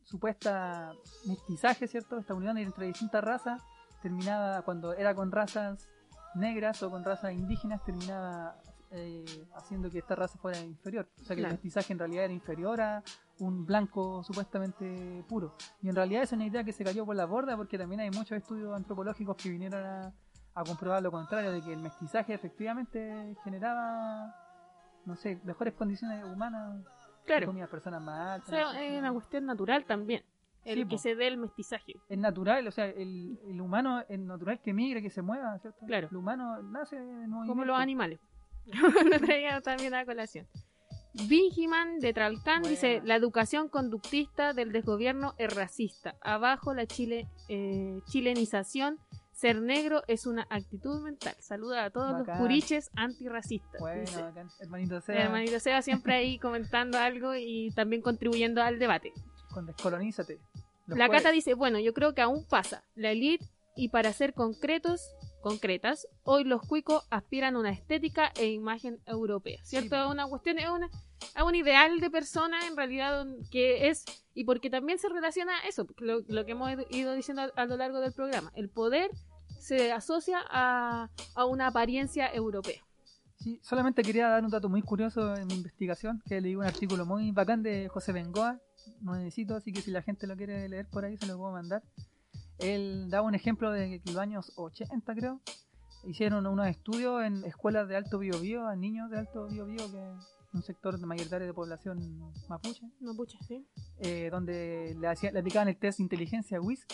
[0.05, 0.93] supuesta
[1.27, 2.19] mestizaje, ¿cierto?
[2.19, 3.63] Esta unión entre distintas razas
[4.03, 5.89] terminaba cuando era con razas
[6.35, 8.57] negras o con razas indígenas terminaba
[8.93, 9.25] eh,
[9.55, 11.09] haciendo que esta raza fuera inferior.
[11.21, 11.55] O sea que Claro.
[11.55, 13.03] el mestizaje en realidad era inferior a
[13.39, 15.55] un blanco supuestamente puro.
[15.83, 18.11] Y en realidad es una idea que se cayó por la borda porque también hay
[18.11, 20.13] muchos estudios antropológicos que vinieron a,
[20.55, 24.35] a comprobar lo contrario, de que el mestizaje efectivamente generaba,
[25.07, 26.85] no sé, mejores condiciones humanas,
[27.25, 28.49] claro comía personas más O altas.
[28.73, 30.23] sea, es una cuestión natural también.
[30.63, 31.95] El Sí, que se dé el mestizaje.
[32.07, 35.87] Es natural, o sea, el, el humano es natural que migre, que se mueva, ¿cierto?
[35.87, 36.09] Claro.
[36.11, 37.47] El humano nace en movimiento.
[37.47, 38.21] Como los animales.
[39.11, 40.47] Lo traía también a colación.
[41.29, 42.69] Bingiman de Tralcán Buena.
[42.69, 46.17] dice: La educación conductista del desgobierno es racista.
[46.21, 48.99] Abajo la chile, eh, chilenización.
[49.33, 51.35] Ser negro es una actitud mental.
[51.41, 52.27] Saluda a todos Bacán.
[52.27, 53.81] los puriches antirracistas.
[53.81, 54.23] Bueno, dice.
[54.23, 54.49] bacán.
[54.61, 59.13] hermanito El sea, hermanito Seba siempre ahí comentando algo y también contribuyendo al debate.
[59.53, 60.39] con descolonízate.
[60.87, 61.23] Los La jueves.
[61.23, 62.85] Cata dice, bueno, yo creo que aún pasa.
[62.95, 63.47] La elite,
[63.77, 65.09] y para ser concretos,
[65.41, 69.97] concretas, hoy los cuicos aspiran a una estética e imagen europea, ¿cierto?
[69.97, 70.03] Sí.
[70.03, 74.45] Es una cuestión, es, una, es un ideal de persona en realidad que es, y
[74.45, 77.77] porque también se relaciona a eso, lo, lo que hemos ido diciendo a, a lo
[77.77, 79.11] largo del programa, el poder
[79.59, 82.83] se asocia a, a una apariencia europea.
[83.37, 87.07] Sí, solamente quería dar un dato muy curioso en mi investigación, que leí un artículo
[87.07, 88.61] muy bacán de José Bengoa,
[89.01, 91.53] no necesito, así que si la gente lo quiere leer por ahí se lo puedo
[91.53, 91.83] mandar.
[92.61, 95.41] Él daba un ejemplo de que los años 80 creo,
[96.05, 100.55] hicieron unos estudios en escuelas de alto biobío a niños de alto biobío, que es
[100.55, 101.99] un sector mayoritario de población
[102.49, 103.67] mapuche, No, pucha, sí.
[103.99, 106.91] eh, donde le, hacían, le aplicaban el test de inteligencia WISC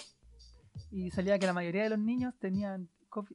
[0.91, 2.89] y salía que la mayoría de los niños tenían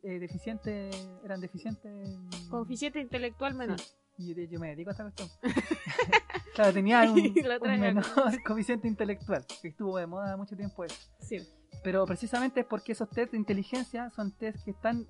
[0.04, 0.92] eh, deficiente,
[1.24, 3.80] eran deficientes en- Coeficiente intelectual menor.
[3.80, 3.94] Sí.
[4.18, 5.30] Y yo, yo me dedico a esta cuestión.
[6.56, 8.04] claro, tenía un, un menor
[8.46, 10.96] coeficiente intelectual, que estuvo de moda mucho tiempo eso.
[11.20, 11.38] Sí.
[11.84, 15.08] Pero precisamente es porque esos test de inteligencia son test que están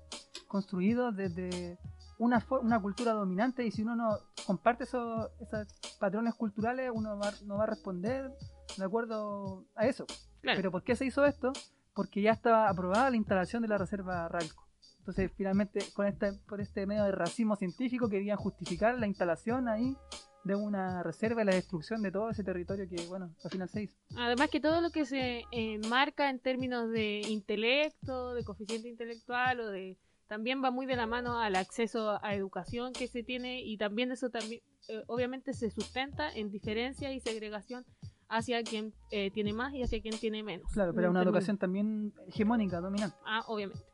[0.48, 1.78] construidos desde
[2.18, 4.16] una, una cultura dominante y si uno no
[4.46, 5.66] comparte esos, esos
[5.98, 8.30] patrones culturales, uno va- no va a responder
[8.78, 10.06] de acuerdo a eso.
[10.40, 10.56] Claro.
[10.56, 11.52] Pero ¿por qué se hizo esto?
[11.94, 14.66] Porque ya estaba aprobada la instalación de la reserva Ralco.
[15.00, 19.96] Entonces, finalmente, con este, por este medio de racismo científico, querían justificar la instalación ahí
[20.44, 23.82] de una reserva y la destrucción de todo ese territorio que, bueno, al final se
[23.82, 23.96] hizo.
[24.16, 29.60] Además que todo lo que se eh, marca en términos de intelecto, de coeficiente intelectual
[29.60, 33.60] o de también va muy de la mano al acceso a educación que se tiene
[33.60, 37.84] y también eso también eh, obviamente se sustenta en diferencia y segregación
[38.30, 40.72] hacia quien eh, tiene más y hacia quien tiene menos.
[40.72, 43.14] Claro, pero una educación también hegemónica, dominante.
[43.26, 43.84] Ah, obviamente.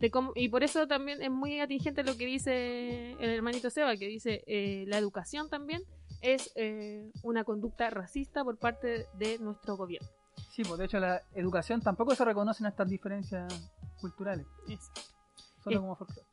[0.00, 3.96] De cómo- y por eso también es muy atingente lo que dice el hermanito Seba,
[3.96, 5.82] que dice eh, la educación también
[6.20, 10.08] es eh, una conducta racista por parte de nuestro gobierno.
[10.50, 13.70] Sí, pues de hecho la educación tampoco se reconocen estas diferencias
[14.00, 15.00] culturales, Exacto.
[15.62, 16.26] solo Eh, como folclore.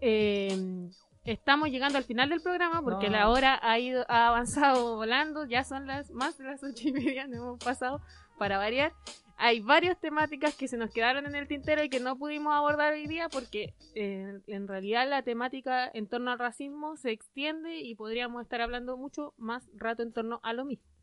[0.00, 0.88] Eh,
[1.24, 3.12] estamos llegando al final del programa porque No.
[3.16, 5.44] la hora ha ido ha avanzado volando.
[5.46, 8.00] Ya son las más de las ocho y media, no hemos pasado
[8.38, 8.92] para variar.
[9.36, 12.92] Hay varias temáticas que se nos quedaron en el tintero y que no pudimos abordar
[12.92, 17.94] hoy día porque eh, en realidad la temática en torno al racismo se extiende y
[17.94, 20.94] podríamos estar hablando mucho más rato en torno a lo mismo.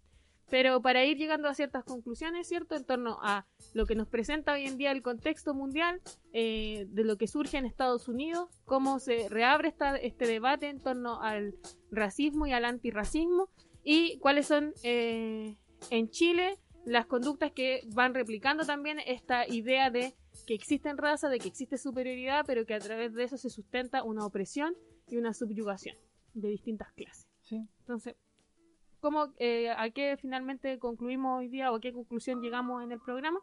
[0.49, 2.75] Pero para ir llegando a ciertas conclusiones, ¿cierto?
[2.75, 6.01] En torno a lo que nos presenta hoy en día el contexto mundial,
[6.33, 10.81] eh, de lo que surge en Estados Unidos, cómo se reabre esta, este debate en
[10.81, 11.55] torno al
[11.89, 13.49] racismo y al antirracismo,
[13.83, 15.55] y cuáles son eh,
[15.89, 20.15] en Chile las conductas que van replicando también esta idea de
[20.47, 24.03] que existen razas, de que existe superioridad, pero que a través de eso se sustenta
[24.03, 24.73] una opresión
[25.07, 25.95] y una subyugación
[26.33, 27.27] de distintas clases.
[27.41, 27.67] Sí.
[27.79, 28.15] Entonces,
[28.99, 32.99] ¿cómo, eh, ¿a qué finalmente concluimos hoy día o a qué conclusión llegamos en el
[32.99, 33.39] programa?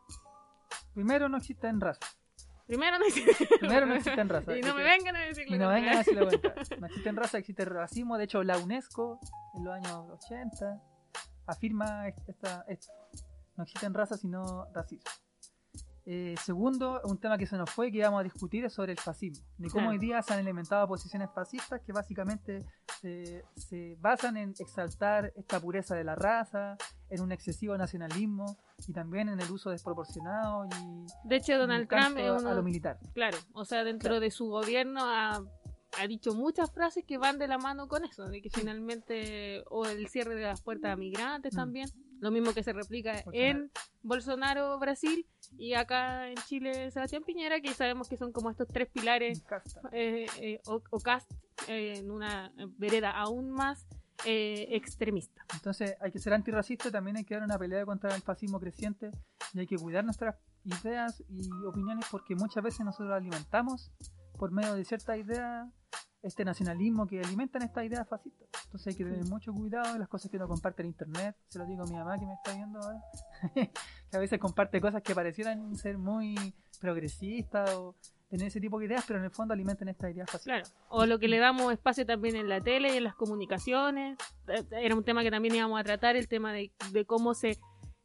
[0.95, 2.19] Primero no existen razas.
[2.67, 3.49] Primero no existe.
[3.61, 4.57] Primero no existen razas.
[4.59, 6.05] Y no me vengan a decir Y no vengan a.
[6.79, 8.19] No existen razas, existe racismo.
[8.19, 9.19] De hecho, la UNESCO
[9.55, 10.83] en los años 80
[11.47, 12.93] afirma esta, esto.
[13.59, 15.11] No existen razas, sino racismo.
[16.11, 18.99] Eh, segundo, un tema que se nos fue que íbamos a discutir es sobre el
[18.99, 19.45] fascismo.
[19.59, 22.65] De cómo hoy día se han implementado posiciones fascistas que básicamente
[23.03, 26.79] se, se basan en exaltar esta pureza de la raza,
[27.11, 28.57] en un excesivo nacionalismo
[28.87, 32.49] y también en el uso desproporcionado y De hecho, Donald Trump es uno.
[32.49, 32.99] a lo militar.
[33.13, 35.43] Claro, o sea, dentro de su gobierno ha,
[35.99, 39.87] ha dicho muchas frases que van de la mano con eso, de que finalmente, o
[39.87, 41.57] el cierre de las puertas a migrantes Mm.
[41.57, 41.89] también,
[42.21, 43.33] lo mismo que se replica Bolsonaro.
[43.39, 43.71] en
[44.03, 45.27] Bolsonaro, Brasil,
[45.57, 49.43] y acá en Chile, Sebastián Piñera, que sabemos que son como estos tres pilares,
[49.93, 51.31] eh, eh, o, o cast
[51.69, 53.87] eh, en una vereda aún más
[54.25, 55.45] eh, extremista.
[55.55, 59.13] Entonces hay que ser antirracista, también hay que dar una pelea contra el fascismo creciente
[59.55, 60.35] y hay que cuidar nuestras
[60.65, 63.93] ideas y opiniones porque muchas veces nosotros alimentamos
[64.39, 65.69] por medio de ciertas ideas
[66.23, 68.49] este nacionalismo que alimentan estas ideas fascistas.
[68.65, 71.37] Entonces hay que tener mucho cuidado de las cosas que uno comparte en internet.
[71.49, 73.01] Se lo digo a mi mamá que me está viendo ahora.
[73.55, 76.35] que a veces comparte cosas que parecieran ser muy
[76.81, 77.95] progresistas o
[78.29, 80.71] tener ese tipo de ideas, pero en el fondo alimentan estas ideas fascistas.
[80.71, 84.19] Claro, o lo que le damos espacio también en la tele y en las comunicaciones.
[84.49, 87.59] Eh, Era un tema que también íbamos a tratar, el tema de, de cómo se,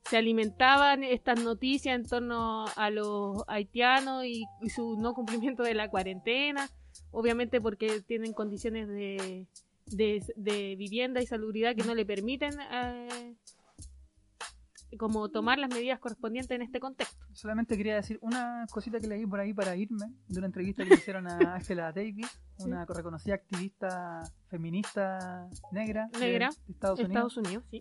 [0.06, 5.90] se alimentaban estas noticias en torno a los haitianos y, su no cumplimiento de la
[5.90, 6.70] cuarentena.
[7.12, 9.48] Obviamente porque tienen condiciones de,
[9.88, 13.36] de, de vivienda y salubridad que no le permiten eh,
[14.98, 17.26] como tomar las medidas correspondientes en este contexto.
[17.34, 20.90] Solamente quería decir una cosita que leí por ahí para irme de una entrevista que
[20.90, 22.28] le hicieron a Angela Davis,
[22.60, 26.20] una reconocida activista feminista negra, de-
[26.70, 27.16] Estados Unidos.
[27.34, 27.80] Estados Unidos, sí.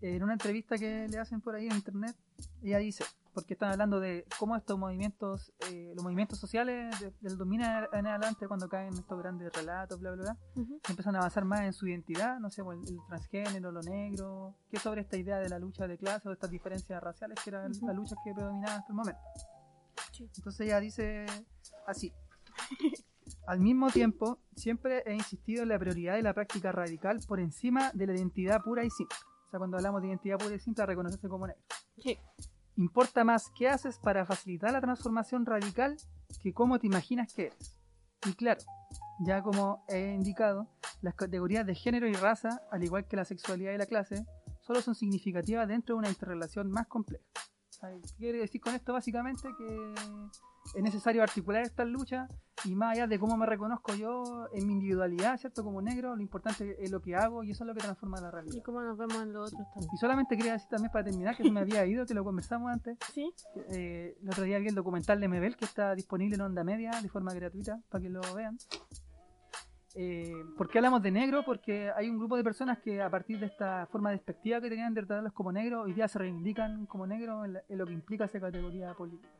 [0.00, 2.14] En una entrevista que le hacen por ahí en internet,
[2.62, 3.04] ella dice,
[3.38, 7.60] porque están hablando de cómo estos movimientos, eh, los movimientos sociales de- del 2000
[7.92, 10.80] en adelante, cuando caen estos grandes relatos, bla, bla, bla, Ujú.
[10.88, 14.56] empiezan a avanzar más en su identidad, no sé, pues, el, el transgénero, lo negro,
[14.68, 17.50] que sobre esta idea de la lucha de clase o de estas diferencias raciales que
[17.50, 17.86] eran Ujú.
[17.86, 19.20] las luchas que predominaban hasta el momento.
[20.10, 20.28] Sí.
[20.36, 21.26] Entonces ella dice
[21.86, 22.12] así.
[23.46, 27.92] Al mismo tiempo, siempre he insistido en la prioridad de la práctica radical por encima
[27.94, 29.16] de la identidad pura y simple.
[29.46, 31.62] O sea, cuando hablamos de identidad pura y simple, reconocerse como negro.
[32.02, 32.18] Sí.
[32.78, 35.96] Importa más qué haces para facilitar la transformación radical
[36.40, 37.76] que cómo te imaginas que eres.
[38.24, 38.60] Y claro,
[39.18, 40.68] ya como he indicado,
[41.02, 44.24] las categorías de género y raza, al igual que la sexualidad y la clase,
[44.60, 47.24] solo son significativas dentro de una interrelación más compleja.
[47.80, 48.92] ¿Qué quiere decir con esto?
[48.92, 49.94] Básicamente que
[50.74, 52.28] es necesario articular estas luchas
[52.64, 55.62] y más allá de cómo me reconozco yo en mi individualidad, ¿cierto?
[55.62, 58.28] Como negro, lo importante es lo que hago y eso es lo que transforma la
[58.28, 58.62] Y realidad.
[58.64, 59.90] cómo nos vemos en los otros también.
[59.94, 62.70] Y solamente quería decir también para terminar que se me había ido, que lo conversamos
[62.70, 62.98] antes.
[63.14, 63.32] Sí,
[63.70, 66.90] Eh, el otro día vi el documental de Mebel que está disponible en Onda Media
[67.00, 68.58] de forma gratuita para que lo vean.
[70.00, 71.42] Eh, ¿Por qué hablamos de negro?
[71.44, 74.94] Porque hay un grupo de personas que a partir de esta forma despectiva que tenían
[74.94, 78.38] de tratarlos como negros, hoy día se reivindican como negros en, lo que implica esa
[78.38, 79.34] categoría política.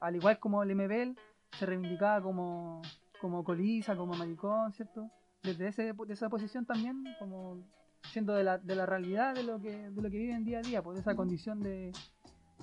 [0.00, 1.16] Al igual como el Mebel
[1.52, 2.82] se reivindicaba como,
[3.18, 5.10] como colisa, como maricón, ¿cierto?
[5.42, 7.64] Desde ese, de esa posición también, como
[8.02, 10.62] siendo de la, de la realidad de lo que de lo que viven día a
[10.62, 11.92] día, pues de esa condición de,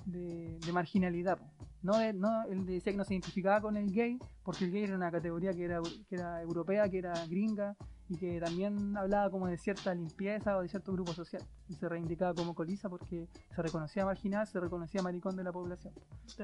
[0.06, 1.38] de, de marginalidad.
[1.82, 4.84] No, de- no, él decía que no se identificaba con el gay, porque el gay
[4.84, 7.76] era una categoría que era, que era europea, que era gringa,
[8.08, 11.42] y que también hablaba como de cierta limpieza o de cierto grupo social.
[11.68, 15.94] Y se reivindicaba como colisa porque se reconocía marginal, se reconocía maricón de la población.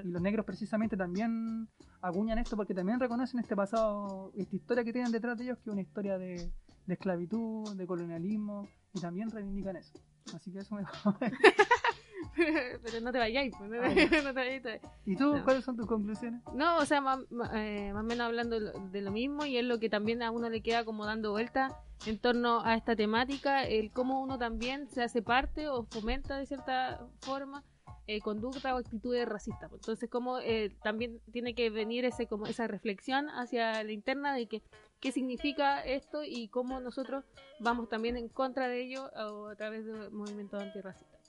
[0.03, 1.69] Y los negros precisamente también
[2.01, 5.69] acuñan esto porque también reconocen este pasado, esta historia que tienen detrás de ellos, que
[5.69, 6.51] es una historia de,
[6.87, 9.93] de esclavitud, de colonialismo, y también reivindican eso.
[10.35, 10.83] Así que eso me...
[12.83, 14.63] pero no te vayáis, pues, no, Ah, te- no te vayáis.
[15.07, 15.45] ¿Y tú, No.
[15.45, 16.43] cuáles son tus conclusiones?
[16.55, 17.21] No, o sea, más,
[17.55, 20.23] eh, más o menos hablando de lo, de lo mismo y es lo que también
[20.23, 24.39] a uno le queda como dando vuelta en torno a esta temática, el cómo uno
[24.39, 27.65] también se hace parte o fomenta de cierta forma
[28.07, 29.71] eh, conducta o actitudes racistas.
[29.73, 34.47] Entonces, cómo eh, también tiene que venir ese como esa reflexión hacia la interna de
[34.47, 34.63] que
[35.01, 37.25] qué significa esto y cómo nosotros
[37.61, 41.21] vamos también en contra de ello o a través de movimientos antirracistas.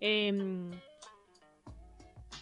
[0.00, 0.70] Em,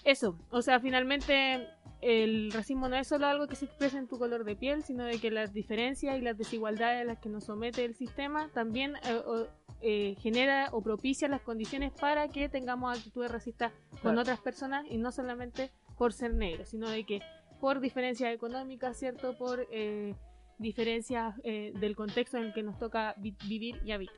[0.05, 1.67] eso, o sea, finalmente
[2.01, 5.05] el racismo no es solo algo que se expresa en tu color de piel, sino
[5.05, 8.97] de que las diferencias y las desigualdades a las que nos somete el sistema también
[9.05, 9.47] eh, o-
[9.83, 13.73] eh, genera o propicia las condiciones para que tengamos actitudes racistas
[14.03, 17.21] con otras personas y no solamente por ser negros, sino de que
[17.61, 19.37] por diferencias económicas, ¿cierto?
[19.37, 20.15] Por eh,
[20.59, 24.17] diferencias eh, del contexto en el que nos toca vi- vivir y habitar.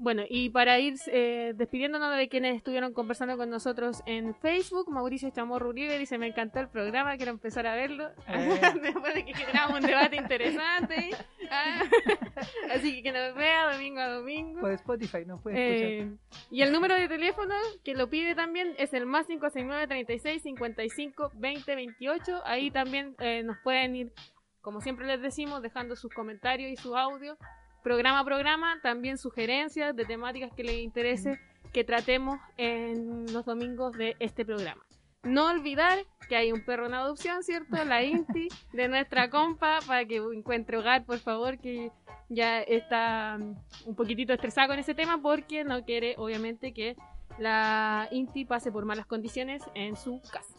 [0.00, 5.28] Bueno, y para ir eh, despidiéndonos de quienes estuvieron conversando con nosotros en Facebook, Mauricio
[5.30, 8.08] Chamorro Uribe dice, me encantó el programa, quiero empezar a verlo.
[8.28, 8.60] Eh.
[8.82, 11.10] Después de que generamos un debate interesante.
[11.50, 11.82] Ah,
[12.74, 14.60] Así que que nos vea domingo a domingo.
[14.60, 15.90] Por Spotify, nos puedes escuchar.
[15.90, 20.42] Eh, y el número de teléfono que lo pide también es el más 569 36
[20.42, 22.42] 55 20 28.
[22.44, 24.12] Ahí también eh, nos pueden ir,
[24.60, 27.38] como siempre les decimos, dejando sus comentarios y su audio.
[27.82, 31.38] Programa a programa, también sugerencias de temáticas que les interese
[31.72, 34.82] que tratemos en los domingos de este programa.
[35.22, 35.98] No olvidar
[36.28, 37.84] que hay un perro en adopción, ¿cierto?
[37.84, 41.90] La Inti de nuestra compa para que encuentre hogar, por favor, que
[42.28, 43.56] ya está mm,
[43.86, 46.96] un poquitito estresada con ese tema porque no quiere, obviamente, que
[47.38, 50.54] la Inti pase por malas condiciones en su casa.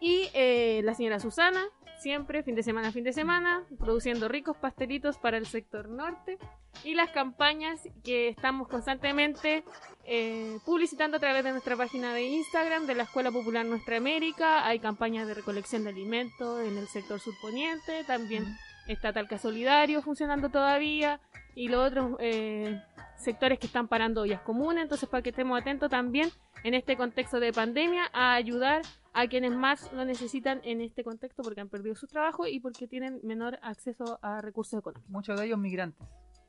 [0.00, 1.64] Y eh, la señora Susana,
[1.98, 6.38] siempre, fin de semana a fin de semana, produciendo ricos pastelitos para el sector norte.
[6.84, 9.64] Y las campañas que estamos constantemente
[10.04, 14.66] eh, publicitando a través de nuestra página de Instagram de la Escuela Popular Nuestra América.
[14.66, 18.04] Hay campañas de recolección de alimentos en el sector surponiente.
[18.04, 18.44] También
[18.86, 21.20] está Talca Solidario funcionando todavía.
[21.54, 22.82] Y los otros eh,
[23.16, 24.82] sectores que están parando ollas comunes.
[24.82, 26.30] Entonces, para que estemos atentos también
[26.66, 31.44] en este contexto de pandemia a ayudar a quienes más lo necesitan en este contexto
[31.44, 35.08] porque han perdido su trabajo y porque tienen menor acceso a recursos económicos.
[35.08, 36.08] Muchos de ellos migrantes.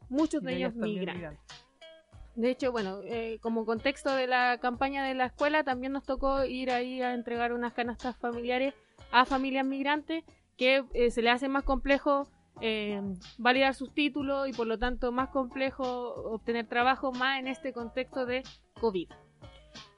[0.10, 1.38] Muchos de ellos migrantes.
[2.34, 6.46] De hecho, bueno, eh, como contexto de la campaña de la escuela, también nos tocó
[6.46, 8.74] ir ahí a entregar unas canastas familiares
[9.12, 10.24] a familias migrantes
[10.58, 12.28] que eh, se les hace más complejo
[12.62, 13.00] eh,
[13.38, 15.86] validar sus títulos y por lo tanto más complejo
[16.32, 18.42] obtener trabajo más en este contexto de
[18.82, 19.10] COVID.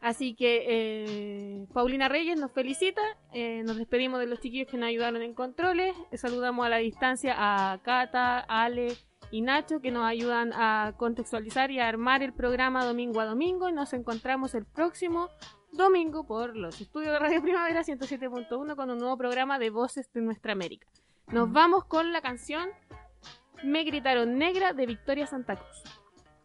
[0.02, 3.02] Así que eh, Paulina Reyes nos felicita,
[3.34, 7.36] eh, nos despedimos de los chiquillos que nos ayudaron en controles, saludamos a la distancia
[7.38, 8.96] a Cata, Ale
[9.32, 13.70] y Nacho que nos ayudan a contextualizar y a armar el programa domingo a domingo
[13.70, 15.30] y nos encontramos el próximo
[15.72, 20.22] domingo por los estudios de Radio Primavera 107.1 con un nuevo programa de Voces de
[20.22, 20.88] Nuestra América.
[21.28, 22.70] Nos vamos con la canción
[23.64, 25.84] Me gritaron negra de Victoria Santa Cruz.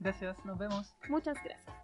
[0.01, 0.95] Gracias, nos vemos.
[1.09, 1.84] Muchas gracias.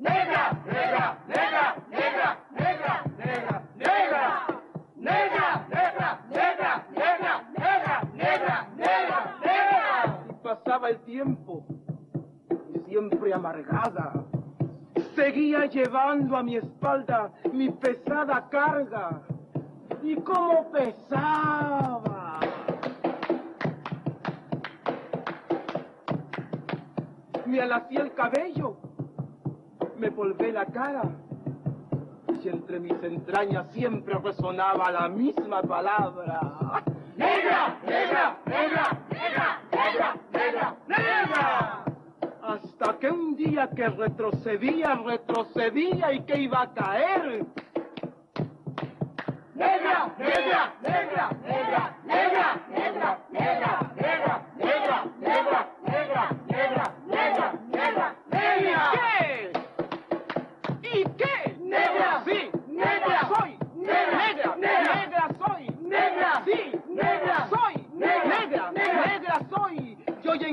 [0.00, 0.58] ¡Negra!
[0.64, 1.18] ¡Negra!
[1.28, 1.76] ¡Negra!
[1.90, 2.38] ¡Negra!
[2.56, 3.04] ¡Negra!
[3.16, 3.62] ¡Negra!
[3.76, 4.46] ¡Negra!
[4.96, 5.66] ¡Negra!
[5.68, 6.22] ¡Negra!
[6.30, 6.84] ¡Negra!
[6.90, 7.44] ¡Negra!
[7.54, 8.04] ¡Negra!
[8.14, 8.66] ¡Negra!
[8.76, 9.36] ¡Negra!
[9.40, 10.24] ¡Negra!
[10.30, 11.66] Y pasaba el tiempo,
[12.86, 14.24] siempre amargada,
[15.14, 19.20] seguía llevando a mi espalda mi pesada carga.
[20.02, 22.40] ¿Y cómo pesaba?
[27.44, 28.76] Me alací el cabello,
[30.00, 31.02] me polvé la cara
[32.42, 36.82] y entre mis entrañas siempre resonaba la misma palabra.
[37.18, 37.76] ¡Negra!
[37.86, 38.38] ¡Negra!
[38.46, 38.98] ¡Negra!
[39.10, 39.60] ¡Negra!
[39.70, 40.16] ¡Negra!
[40.32, 40.76] ¡Negra!
[40.88, 41.84] ¡Negra!
[42.42, 47.44] Hasta que un día que retrocedía, retrocedía y que iba a caer.
[49.54, 50.14] ¡Negra!
[50.18, 50.74] ¡Negra!
[50.80, 51.30] ¡Negra!
[51.44, 51.96] ¡Negra!
[52.06, 52.60] ¡Negra!
[52.70, 53.18] ¡Negra!
[53.30, 53.92] ¡Negra!
[53.92, 53.92] ¡Negra!
[53.96, 54.44] ¡Negra!
[54.56, 55.04] ¡Negra!
[55.20, 55.68] ¡Negra!
[55.84, 56.39] ¡Negra!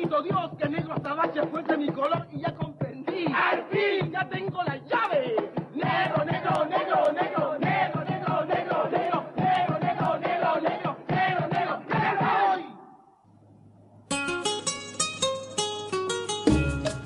[0.00, 3.26] quiso Dios que negro azabache fuese mi color y ya comprendí.
[3.34, 4.10] ¡Al fin!
[4.10, 5.36] ¡Ya tengo la llave!
[5.74, 9.78] ¡Negro, negro, negro, negro, negro, negro, negro, negro, negro, negro,
[10.20, 10.60] negro, negro,
[11.08, 12.28] negro, negro, negro!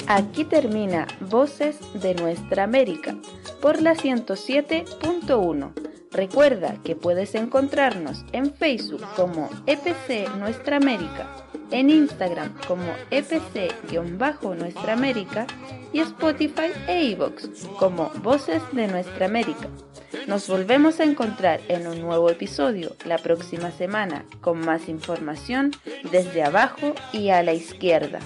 [0.07, 3.17] Aquí termina Voces de Nuestra América
[3.61, 5.73] por la 107.1.
[6.15, 11.29] Recuerda que puedes encontrarnos en Facebook como EPC Nuestra América,
[11.73, 15.49] en Instagram como EPC-Nuestra América
[15.93, 19.69] y Spotify e iVoox como Voces de Nuestra América.
[20.29, 25.73] Nos volvemos a encontrar en un nuevo episodio la próxima semana con más información
[26.13, 28.21] desde abajo y a la izquierda.